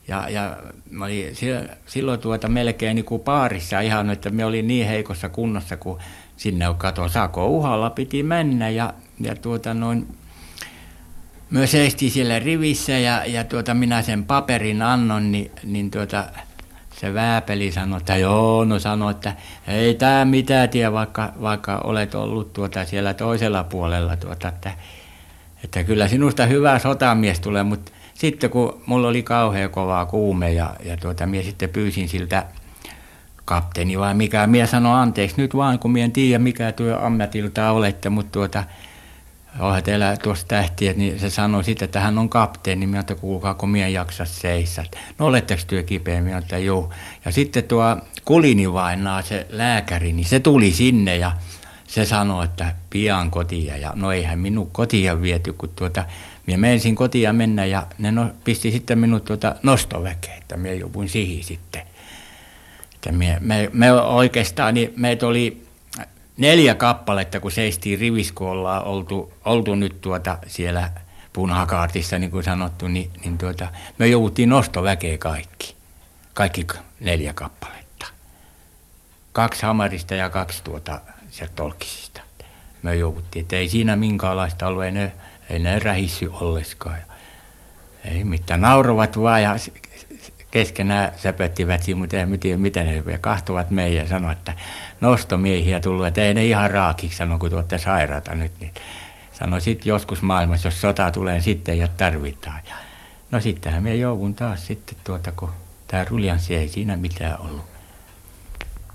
Ja, 0.07 0.29
ja 0.29 0.57
mä 0.89 1.05
olin 1.05 1.35
silloin 1.85 2.19
tuota 2.19 2.47
melkein 2.47 2.95
niin 2.95 3.05
kuin 3.05 3.21
paarissa 3.21 3.79
ihan, 3.79 4.09
että 4.09 4.29
me 4.29 4.45
olin 4.45 4.67
niin 4.67 4.87
heikossa 4.87 5.29
kunnossa, 5.29 5.77
kun 5.77 5.99
sinne 6.37 6.69
on 6.69 6.75
kato, 6.75 7.09
Sako 7.09 7.47
uhalla 7.47 7.89
piti 7.89 8.23
mennä 8.23 8.69
ja, 8.69 8.93
ja 9.19 9.35
tuota 9.35 9.73
noin, 9.73 10.07
myös 11.49 11.71
seistiin 11.71 12.11
siellä 12.11 12.39
rivissä 12.39 12.91
ja, 12.91 13.25
ja 13.25 13.43
tuota, 13.43 13.73
minä 13.73 14.01
sen 14.01 14.25
paperin 14.25 14.81
annon, 14.81 15.31
niin, 15.31 15.51
niin 15.63 15.91
tuota, 15.91 16.23
se 16.99 17.13
vääpeli 17.13 17.71
sanoi, 17.71 17.97
että 17.97 18.15
joo, 18.15 18.65
no 18.65 18.79
sanoi, 18.79 19.11
että 19.11 19.33
ei 19.67 19.93
tämä 19.93 20.25
mitään 20.25 20.69
tiedä, 20.69 20.91
vaikka, 20.91 21.33
vaikka 21.41 21.81
olet 21.83 22.15
ollut 22.15 22.53
tuota 22.53 22.85
siellä 22.85 23.13
toisella 23.13 23.63
puolella, 23.63 24.15
tuota, 24.15 24.47
että, 24.47 24.73
että 25.63 25.83
kyllä 25.83 26.07
sinusta 26.07 26.45
hyvä 26.45 26.79
sotamies 26.79 27.39
tulee, 27.39 27.63
mutta 27.63 27.91
sitten 28.13 28.49
kun 28.49 28.81
mulla 28.85 29.07
oli 29.07 29.23
kauhean 29.23 29.69
kovaa 29.69 30.05
kuume 30.05 30.51
ja, 30.51 30.73
ja 30.83 30.97
tuota, 30.97 31.25
minä 31.27 31.43
sitten 31.43 31.69
pyysin 31.69 32.09
siltä 32.09 32.45
kapteeni 33.45 33.99
vai 33.99 34.13
mikä, 34.13 34.47
minä 34.47 34.65
sanoin 34.65 34.95
anteeksi 34.95 35.41
nyt 35.41 35.55
vaan, 35.55 35.79
kun 35.79 35.91
minä 35.91 36.05
en 36.05 36.11
tiedä 36.11 36.39
mikä 36.39 36.71
työ 36.71 37.05
ammatilta 37.05 37.71
olette, 37.71 38.09
mutta 38.09 38.31
tuota, 38.31 38.63
Olet 39.59 39.83
teillä 39.83 40.17
tuossa 40.17 40.47
tähtiä, 40.47 40.93
niin 40.93 41.19
se 41.19 41.29
sanoi 41.29 41.63
sitten, 41.63 41.85
että 41.85 41.99
hän 41.99 42.17
on 42.17 42.29
kapteeni. 42.29 42.87
Minä 42.87 42.99
että 42.99 43.15
kuulkaa, 43.15 43.53
kun 43.53 43.69
minä 43.69 43.87
jaksa 43.87 44.25
seistä. 44.25 44.83
No 45.19 45.25
oletteko 45.25 45.61
työ 45.67 45.83
kipeä? 45.83 46.21
Minä 46.21 46.37
että 46.37 46.57
joo. 46.57 46.89
Ja 47.25 47.31
sitten 47.31 47.63
tuo 47.63 47.97
kulinivainaa, 48.25 49.21
se 49.21 49.47
lääkäri, 49.49 50.13
niin 50.13 50.25
se 50.25 50.39
tuli 50.39 50.71
sinne 50.71 51.17
ja 51.17 51.31
se 51.87 52.05
sanoi, 52.05 52.45
että 52.45 52.75
pian 52.89 53.31
kotia. 53.31 53.77
Ja 53.77 53.93
no 53.95 54.11
eihän 54.11 54.39
minun 54.39 54.71
kotia 54.71 55.21
viety, 55.21 55.53
kun 55.53 55.69
tuota, 55.75 56.05
minä 56.47 56.57
mensin 56.57 56.95
kotia 56.95 57.33
mennä 57.33 57.65
ja 57.65 57.87
ne 57.97 58.11
no, 58.11 58.29
pisti 58.43 58.71
sitten 58.71 58.99
minut 58.99 59.25
tuota 59.25 59.55
nostoväkeä, 59.63 60.35
että 60.35 60.57
minä 60.57 60.73
jouduin 60.73 61.09
siihen 61.09 61.43
sitten. 61.43 61.81
Että 62.95 63.11
me, 63.11 63.37
me, 63.39 63.69
me 63.73 63.91
oikeastaan, 63.91 64.73
niin 64.73 64.93
meitä 64.95 65.27
oli 65.27 65.66
neljä 66.37 66.75
kappaletta, 66.75 67.39
kun 67.39 67.51
seistiin 67.51 67.99
rivissä, 67.99 68.33
kun 68.33 68.47
ollaan 68.47 68.83
oltu, 68.83 69.33
oltu 69.45 69.75
nyt 69.75 70.01
tuota 70.01 70.37
siellä 70.47 70.91
punakaartissa, 71.33 72.19
niin 72.19 72.31
kuin 72.31 72.43
sanottu, 72.43 72.87
niin, 72.87 73.11
niin 73.23 73.37
tuota, 73.37 73.67
me 73.97 74.07
jouduttiin 74.07 74.49
nostoväkeä 74.49 75.17
kaikki. 75.17 75.75
Kaikki 76.33 76.67
neljä 76.99 77.33
kappaletta. 77.33 78.05
Kaksi 79.33 79.65
hamarista 79.65 80.15
ja 80.15 80.29
kaksi 80.29 80.63
tuota 80.63 81.01
sieltä 81.29 81.53
tolkisista. 81.55 82.21
Me 82.83 82.95
jouduttiin, 82.95 83.41
että 83.41 83.55
ei 83.55 83.69
siinä 83.69 83.95
minkäänlaista 83.95 84.67
ollut, 84.67 84.83
ei 84.83 84.91
ne, 84.91 85.11
ei 85.49 85.59
ne 85.59 85.79
rähissy 85.79 86.29
olleskaan. 86.33 86.97
Ei 88.05 88.23
mitään, 88.23 88.61
nauravat 88.61 89.19
vaan 89.19 89.43
ja 89.43 89.55
keskenään 90.51 91.11
säpöttivät 91.17 91.83
siinä, 91.83 91.99
mutta 91.99 92.17
en 92.17 92.39
tiedä 92.39 92.57
miten 92.57 92.85
ne 92.85 93.11
ja 93.11 93.17
kahtuvat 93.17 93.71
meidän 93.71 94.03
ja 94.03 94.07
sanoivat, 94.07 94.37
että 94.37 94.53
nostomiehiä 95.01 95.79
tullut, 95.79 96.07
että 96.07 96.21
ei 96.21 96.33
ne 96.33 96.45
ihan 96.45 96.71
raakiksi 96.71 97.17
sano, 97.17 97.39
kun 97.39 97.49
tuotte 97.49 97.77
sairaata 97.77 98.35
nyt. 98.35 98.51
Niin 98.59 98.71
sanoi 99.31 99.61
sitten 99.61 99.89
joskus 99.89 100.21
maailmassa, 100.21 100.67
jos 100.67 100.81
sota 100.81 101.11
tulee, 101.11 101.41
sitten 101.41 101.81
ei 101.81 101.87
tarvitaan. 101.97 102.59
Ja 102.69 102.75
no 103.31 103.39
sittenhän 103.39 103.83
me 103.83 103.95
joudun 103.95 104.35
taas 104.35 104.67
sitten 104.67 104.97
tuota, 105.03 105.31
kun 105.31 105.49
tämä 105.87 106.05
ruljanssi 106.09 106.55
ei 106.55 106.67
siinä 106.67 106.97
mitään 106.97 107.39
ollut. 107.39 107.65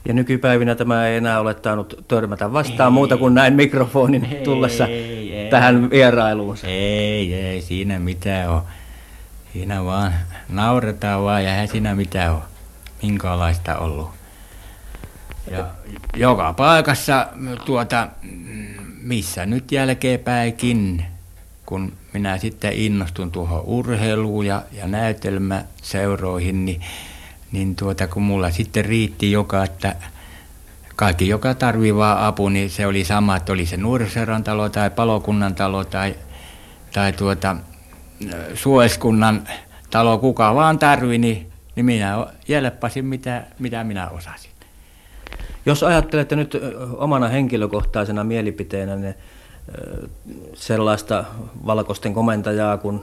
Ja 0.05 0.15
nykypäivinä 0.15 0.75
tämä 0.75 1.07
ei 1.07 1.17
enää 1.17 1.41
ole 1.41 1.55
tainnut 1.55 2.05
törmätä 2.09 2.53
vastaan 2.53 2.93
ei, 2.93 2.95
muuta 2.95 3.17
kuin 3.17 3.35
näin 3.35 3.55
mikrofonin 3.55 4.25
ei, 4.25 4.45
tullessa 4.45 4.87
ei, 4.87 5.51
tähän 5.51 5.91
vierailuun. 5.91 6.57
Ei, 6.65 7.35
ei 7.35 7.63
siinä 7.63 7.99
mitään 7.99 8.51
ole. 8.51 8.63
Siinä 9.53 9.85
vaan 9.85 10.13
nauretaan 10.49 11.23
vaan 11.23 11.45
ja 11.45 11.51
eihän 11.51 11.69
siinä 11.69 11.95
mitään 11.95 12.35
ole 12.35 12.43
minkäänlaista 13.03 13.79
ollut. 13.79 14.22
Ja 15.51 15.67
joka 16.17 16.53
paikassa 16.53 17.27
tuota, 17.65 18.09
missä 19.03 19.47
nyt 19.47 19.73
jälkeenpäinkin, 19.73 21.05
kun 21.67 21.93
minä 22.13 22.39
sitten 22.39 22.73
innostun 22.73 23.33
tuohon 23.33 23.63
urheiluun 23.65 24.47
ja, 24.47 24.63
ja 24.73 24.87
näytelmäseuroihin, 24.87 26.65
niin, 26.65 26.81
niin 27.53 27.77
tuota, 27.77 28.09
kun 28.09 28.23
mulla 28.23 28.51
sitten 28.51 28.85
riitti 28.85 29.33
joka, 29.33 29.65
että 29.65 29.97
kaikki, 30.97 31.29
joka 31.29 31.55
tarvii 31.55 31.95
vaan 31.95 32.19
apu, 32.19 32.49
niin 32.49 32.71
se 32.71 32.87
oli 32.87 33.05
sama, 33.05 33.37
että 33.37 33.53
oli 33.53 33.67
se 33.67 33.77
nuorisoseran 33.77 34.45
talo 34.45 34.69
tai 34.69 34.91
palokunnan 34.91 35.55
talo 35.55 35.85
tai, 35.85 36.15
tai 36.93 37.13
tuota, 37.13 37.57
suoeskunnan 38.55 39.49
talo 39.91 40.19
kuka 40.19 40.55
vaan 40.55 40.79
tarvi, 40.79 41.19
niin, 41.19 41.53
niin 41.77 41.87
minä 41.87 42.27
jelppasin 42.49 43.05
mitä, 43.07 43.47
mitä 43.59 43.85
minä 43.85 44.09
osasin. 44.09 44.52
Jos 45.67 45.83
ajattelette 45.83 46.37
nyt 46.37 46.57
omana 46.97 47.29
henkilökohtaisena 47.29 48.25
mielipiteenä 48.25 48.97
ne, 48.97 49.15
sellaista 50.55 51.25
valkoisten 51.67 52.15
komentajaa 52.15 52.79
kuin 52.79 53.03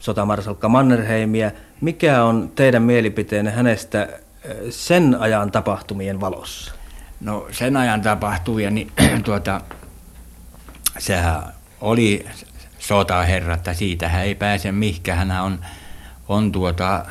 sotamarsalkka 0.00 0.68
Mannerheimia, 0.68 1.50
mikä 1.80 2.24
on 2.24 2.52
teidän 2.54 2.82
mielipiteenne 2.82 3.50
hänestä 3.50 4.08
sen 4.70 5.16
ajan 5.20 5.52
tapahtumien 5.52 6.20
valossa? 6.20 6.72
No 7.20 7.46
sen 7.50 7.76
ajan 7.76 8.02
tapahtumia, 8.02 8.70
niin 8.70 8.92
tuota, 9.24 9.60
sehän 10.98 11.42
oli 11.80 12.26
sotaherra, 12.78 13.54
että 13.54 13.74
siitä 13.74 14.08
hän 14.08 14.24
ei 14.24 14.34
pääse 14.34 14.72
mihinkään. 14.72 15.18
Hän 15.18 15.44
on, 15.44 15.58
on 16.28 16.52
tuota, 16.52 17.06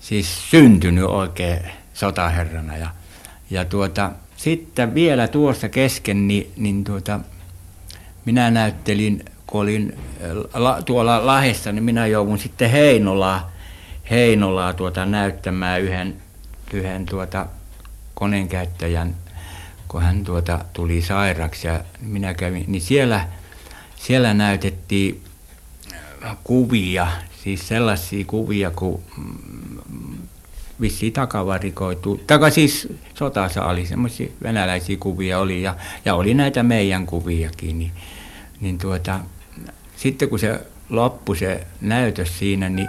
siis 0.00 0.50
syntynyt 0.50 1.04
oikein 1.04 1.60
sotaherrana. 1.94 2.76
Ja, 2.76 2.88
ja 3.52 3.64
tuota, 3.64 4.12
sitten 4.36 4.94
vielä 4.94 5.28
tuossa 5.28 5.68
kesken, 5.68 6.28
niin, 6.28 6.52
niin 6.56 6.84
tuota, 6.84 7.20
minä 8.24 8.50
näyttelin, 8.50 9.24
kun 9.46 9.60
olin 9.60 9.98
la, 10.54 10.82
tuolla 10.82 11.26
Lahdessa, 11.26 11.72
niin 11.72 11.84
minä 11.84 12.06
joudun 12.06 12.38
sitten 12.38 12.70
Heinolaa, 12.70 13.52
Heinolaa 14.10 14.72
tuota, 14.72 15.06
näyttämään 15.06 15.82
yhden, 15.82 16.16
yhden 16.72 17.06
tuota, 17.06 17.46
koneenkäyttäjän, 18.14 19.14
kun 19.88 20.02
hän 20.02 20.24
tuota, 20.24 20.64
tuli 20.72 21.02
sairaaksi 21.02 21.66
ja 21.66 21.80
minä 22.00 22.34
kävin, 22.34 22.64
niin 22.66 22.82
siellä, 22.82 23.28
siellä 23.96 24.34
näytettiin 24.34 25.22
kuvia, 26.44 27.06
siis 27.44 27.68
sellaisia 27.68 28.24
kuvia, 28.24 28.70
kun 28.70 29.02
vissiin 30.82 31.12
takavarikoitu, 31.12 32.20
taka 32.26 32.50
siis 32.50 32.88
sotasaali, 33.14 33.86
semmoisia 33.86 34.28
venäläisiä 34.42 34.96
kuvia 34.96 35.38
oli 35.38 35.62
ja, 35.62 35.76
ja 36.04 36.14
oli 36.14 36.34
näitä 36.34 36.62
meidän 36.62 37.06
kuviakin, 37.06 37.78
niin, 37.78 37.92
niin 38.60 38.78
tuota, 38.78 39.20
sitten 39.96 40.28
kun 40.28 40.38
se 40.38 40.60
loppui 40.90 41.36
se 41.36 41.66
näytös 41.80 42.38
siinä, 42.38 42.68
niin, 42.68 42.88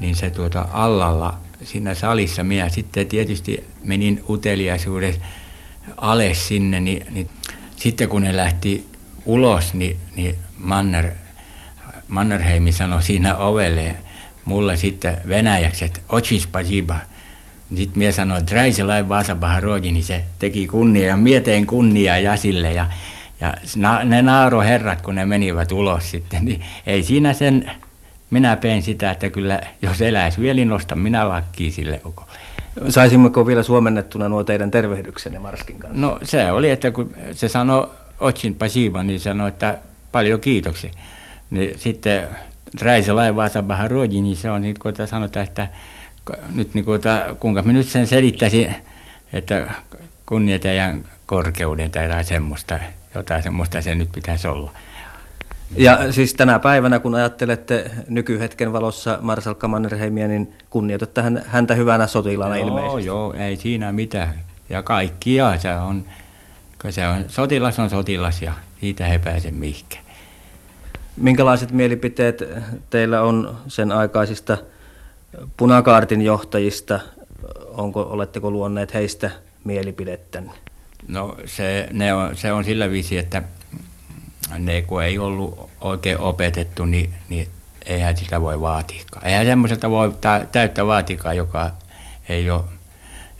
niin 0.00 0.16
se 0.16 0.30
tuota 0.30 0.68
allalla 0.72 1.38
siinä 1.64 1.94
salissa 1.94 2.44
minä 2.44 2.68
sitten 2.68 3.06
tietysti 3.06 3.64
menin 3.84 4.24
uteliaisuudessa 4.28 5.20
alas 5.96 6.48
sinne, 6.48 6.80
niin, 6.80 7.06
niin 7.10 7.30
sitten 7.76 8.08
kun 8.08 8.22
ne 8.22 8.36
lähti 8.36 8.86
ulos, 9.24 9.74
niin, 9.74 9.96
niin 10.16 10.34
Manner, 10.58 11.10
Mannerheimi 12.08 12.72
sanoi 12.72 13.02
siinä 13.02 13.36
ovelle 13.36 13.96
mulle 14.46 14.76
sitten 14.76 15.16
venäjäksi, 15.28 15.84
että 15.84 16.00
Ochin 16.08 16.40
spasiba. 16.40 16.96
Sitten 17.76 17.98
minä 17.98 18.12
sanoin, 18.12 18.40
että 18.40 18.86
lai 18.86 19.08
Vasa 19.08 19.36
niin 19.80 20.04
se 20.04 20.24
teki 20.38 20.66
kunnia 20.66 21.06
ja 21.06 21.16
mieteen 21.16 21.66
kunnia 21.66 22.18
Jasille 22.18 22.72
ja, 22.72 22.86
ja 23.40 23.54
ne 24.04 24.22
naaro 24.22 24.60
herrat, 24.60 25.02
kun 25.02 25.14
ne 25.14 25.26
menivät 25.26 25.72
ulos 25.72 26.10
sitten, 26.10 26.44
niin 26.44 26.64
ei 26.86 27.02
siinä 27.02 27.32
sen 27.32 27.70
minä 28.30 28.56
pein 28.56 28.82
sitä, 28.82 29.10
että 29.10 29.30
kyllä 29.30 29.60
jos 29.82 30.00
eläisi 30.00 30.40
vielä, 30.40 30.54
niin 30.54 30.68
nostan 30.68 30.98
minä 30.98 31.28
lakkiin 31.28 31.72
sille 31.72 32.00
ukolle. 32.06 32.30
Saisimmeko 32.88 33.46
vielä 33.46 33.62
suomennettuna 33.62 34.28
nuo 34.28 34.44
teidän 34.44 34.70
tervehdyksenne 34.70 35.38
Marskin 35.38 35.78
kanssa? 35.78 36.00
No 36.00 36.18
se 36.22 36.52
oli, 36.52 36.70
että 36.70 36.90
kun 36.90 37.14
se 37.32 37.48
sanoi 37.48 37.90
Otsin 38.20 38.54
Pasiva, 38.54 39.02
niin 39.02 39.20
sanoi, 39.20 39.48
että 39.48 39.78
paljon 40.12 40.40
kiitoksia. 40.40 40.90
Niin 41.50 41.78
sitten 41.78 42.28
Vähän 43.68 43.90
ruoji, 43.90 44.20
niin 44.20 44.36
se 44.36 44.50
on 44.50 44.62
niin 44.62 44.76
kun 44.78 44.92
sanotaan, 45.06 45.46
että 45.46 45.68
nyt 46.54 46.74
niin 46.74 46.84
kuin, 46.84 47.00
kuinka 47.40 47.62
minä 47.62 47.78
nyt 47.78 47.88
sen 47.88 48.06
selittäisin, 48.06 48.74
että 49.32 49.74
kunnioitajan 50.26 51.04
korkeuden 51.26 51.90
tai 51.90 52.04
jotain 52.04 52.24
semmoista, 52.24 52.78
jotain 53.14 53.42
semmoista 53.42 53.82
se 53.82 53.94
nyt 53.94 54.12
pitäisi 54.12 54.48
olla. 54.48 54.70
Ja 55.76 56.12
siis 56.12 56.34
tänä 56.34 56.58
päivänä, 56.58 56.98
kun 56.98 57.14
ajattelette 57.14 57.90
nykyhetken 58.08 58.72
valossa 58.72 59.18
Marsalkka 59.20 59.68
Mannerheimia, 59.68 60.28
niin 60.28 60.54
kunnioitatte 60.70 61.22
häntä 61.46 61.74
hyvänä 61.74 62.06
sotilaana 62.06 62.56
joo, 62.56 62.68
ilmeisesti. 62.68 63.06
Joo, 63.06 63.32
ei 63.32 63.56
siinä 63.56 63.92
mitään. 63.92 64.34
Ja 64.68 64.82
kaikkia 64.82 65.58
se 65.58 65.74
on, 65.74 66.04
se 66.90 67.06
on, 67.06 67.24
sotilas 67.28 67.78
on 67.78 67.90
sotilas 67.90 68.42
ja 68.42 68.52
siitä 68.80 69.06
ei 69.06 69.18
pääse 69.18 69.50
mihinkään. 69.50 70.05
Minkälaiset 71.16 71.70
mielipiteet 71.70 72.42
teillä 72.90 73.22
on 73.22 73.56
sen 73.68 73.92
aikaisista 73.92 74.58
punakaartin 75.56 76.22
johtajista? 76.22 77.00
Onko, 77.66 78.02
oletteko 78.02 78.50
luonneet 78.50 78.94
heistä 78.94 79.30
mielipidettänne? 79.64 80.52
No 81.08 81.36
se, 81.44 81.88
ne 81.92 82.14
on, 82.14 82.36
se 82.36 82.52
on 82.52 82.64
sillä 82.64 82.90
viisi, 82.90 83.18
että 83.18 83.42
ne 84.58 84.82
kun 84.82 85.02
ei 85.02 85.18
ollut 85.18 85.70
oikein 85.80 86.18
opetettu, 86.18 86.84
niin, 86.84 87.14
niin 87.28 87.48
eihän 87.86 88.16
sitä 88.16 88.40
voi 88.40 88.60
vaatikaan. 88.60 89.26
Eihän 89.26 89.46
semmoiselta 89.46 89.90
voi 89.90 90.14
täyttä 90.52 90.86
vaatikaan, 90.86 91.36
joka 91.36 91.70
ei 92.28 92.50
ole, 92.50 92.62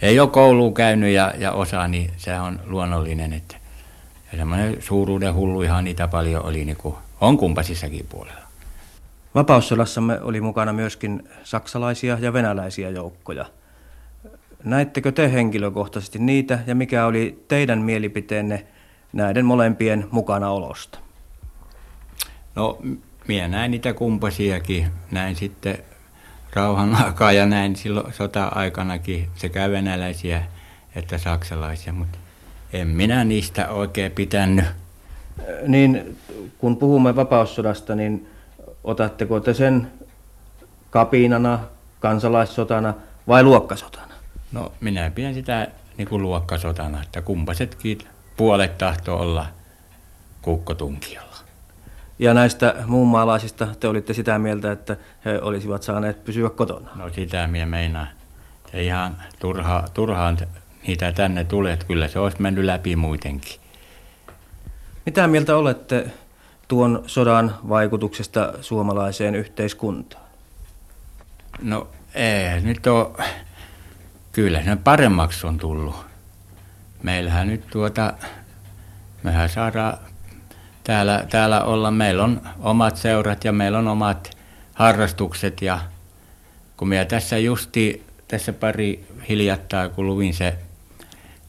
ei 0.03 0.21
ole 0.21 0.31
kouluun 0.31 0.75
käynyt 0.75 1.15
ja, 1.15 1.35
ja 1.39 1.53
osaa, 1.53 1.89
niin 1.89 2.11
se 2.17 2.41
on 2.41 2.61
luonnollinen. 2.67 3.33
Että, 3.33 3.57
ja 4.33 4.39
semmoinen 4.39 4.77
suuruuden 4.83 5.35
hullu 5.35 5.63
ihan 5.63 5.85
niitä 5.85 6.09
paljon 6.09 6.45
oli, 6.45 6.65
niin 6.65 6.77
kuin 6.77 6.95
on 7.21 7.39
kumpasissakin 7.39 8.07
puolella. 8.09 8.47
Vapaussodassamme 9.35 10.21
oli 10.21 10.41
mukana 10.41 10.73
myöskin 10.73 11.29
saksalaisia 11.45 12.19
ja 12.21 12.33
venäläisiä 12.33 12.91
joukkoja. 12.91 13.47
Näittekö 14.65 15.13
te 15.13 15.33
henkilökohtaisesti 15.33 16.19
niitä 16.19 16.59
ja 16.67 16.75
mikä 16.75 17.07
oli 17.07 17.45
teidän 17.49 17.79
mielipiteenne 17.79 18.67
näiden 19.13 19.45
molempien 19.45 20.09
mukana 20.11 20.51
olosta? 20.51 20.99
No, 22.55 22.79
minä 23.29 23.49
näin 23.49 23.71
niitä 23.71 23.93
kumpasiakin. 23.93 24.87
Näin 25.11 25.37
sitten 25.37 25.79
rauhan 26.55 26.95
aikaa 27.05 27.33
ja 27.33 27.47
näin 27.47 27.77
silloin 27.77 28.13
sota-aikanakin 28.13 29.29
sekä 29.35 29.71
venäläisiä 29.71 30.43
että 30.95 31.19
saksalaisia, 31.19 31.93
mutta 31.93 32.19
en 32.73 32.89
minä 32.89 33.25
niistä 33.25 33.69
oikein 33.69 34.13
pitänyt. 34.13 34.65
Niin, 35.67 36.17
kun 36.59 36.77
puhumme 36.77 37.17
vapaussodasta, 37.17 37.95
niin 37.95 38.29
otatteko 38.85 39.41
te 39.41 39.55
sen 39.55 39.91
kapinana, 40.91 41.59
kansalaissotana 42.01 42.95
vai 43.29 43.43
luokkasotana? 43.43 44.15
No 44.53 44.73
minä 44.81 45.11
pidän 45.11 45.35
sitä 45.35 45.69
niin 45.97 46.09
kuin 46.09 46.23
luokkasotana, 46.23 47.03
että 47.03 47.23
kumpasetkin 47.23 47.99
puolet 48.37 48.79
tahtoo 48.79 49.21
olla 49.21 49.47
kukkotunkiolla. 50.43 51.37
Ja 52.19 52.35
näistä 52.35 52.75
muunmaalaisista 52.87 53.69
te 53.81 53.89
olitte 53.89 54.15
sitä 54.15 54.39
mieltä, 54.39 54.73
että 54.73 54.97
he 55.25 55.41
olisivat 55.43 55.83
saaneet 55.83 56.25
pysyä 56.25 56.51
kotona? 56.51 56.91
No 56.95 57.09
sitä 57.09 57.47
minä 57.47 57.67
meinaan. 57.67 58.09
Se 58.73 58.83
ihan 58.83 59.17
turha, 59.39 59.85
turhaan 59.95 60.39
niitä 60.87 61.13
tänne 61.13 61.45
tulee, 61.45 61.73
että 61.73 61.87
kyllä 61.87 62.09
se 62.09 62.19
olisi 62.19 62.43
mennyt 62.43 62.65
läpi 62.65 62.97
muutenkin. 62.97 63.61
Mitä 65.07 65.27
mieltä 65.27 65.57
olette 65.57 66.11
tuon 66.69 67.03
sodan 67.07 67.55
vaikutuksesta 67.69 68.53
suomalaiseen 68.61 69.35
yhteiskuntaan? 69.35 70.25
No 71.63 71.89
ei, 72.15 72.61
nyt 72.61 72.87
on, 72.87 73.17
kyllä 74.33 74.63
se 74.63 74.77
paremmaksi 74.77 75.47
on 75.47 75.59
tullut. 75.59 75.97
Meillähän 77.03 77.49
nyt 77.49 77.67
tuota, 77.71 78.13
mehän 79.23 79.49
saadaan 79.49 79.99
täällä, 80.85 81.27
täällä 81.31 81.65
olla, 81.65 81.91
meillä 81.91 82.25
on 82.25 82.41
omat 82.59 82.97
seurat 82.97 83.45
ja 83.45 83.53
meillä 83.53 83.79
on 83.79 83.89
omat 83.89 84.37
harrastukset. 84.75 85.63
Ja 85.63 85.79
kun 86.77 86.89
minä 86.89 87.05
tässä 87.05 87.39
justi, 87.39 88.07
tässä 88.29 88.53
pari 88.53 89.07
hiljattaa, 89.29 89.89
kun 89.89 90.07
luvin 90.07 90.35
se 90.35 90.59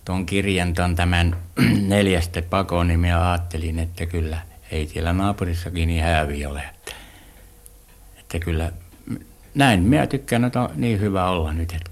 tuon 0.07 0.25
kirjan 0.25 0.73
ton 0.73 0.95
tämän 0.95 1.35
neljästä 1.87 2.41
pakoon, 2.41 2.87
niin 2.87 2.99
minä 2.99 3.29
ajattelin, 3.31 3.79
että 3.79 4.05
kyllä 4.05 4.37
ei 4.71 4.87
siellä 4.87 5.13
naapurissakin 5.13 5.87
niin 5.87 6.03
häävi 6.03 6.45
ole. 6.45 6.59
Että, 6.59 6.91
että 8.19 8.39
kyllä 8.39 8.71
näin 9.55 9.83
minä 9.83 10.07
tykkään, 10.07 10.45
että 10.45 10.61
on 10.61 10.69
niin 10.75 10.99
hyvä 10.99 11.29
olla 11.29 11.53
nyt, 11.53 11.73
että 11.73 11.91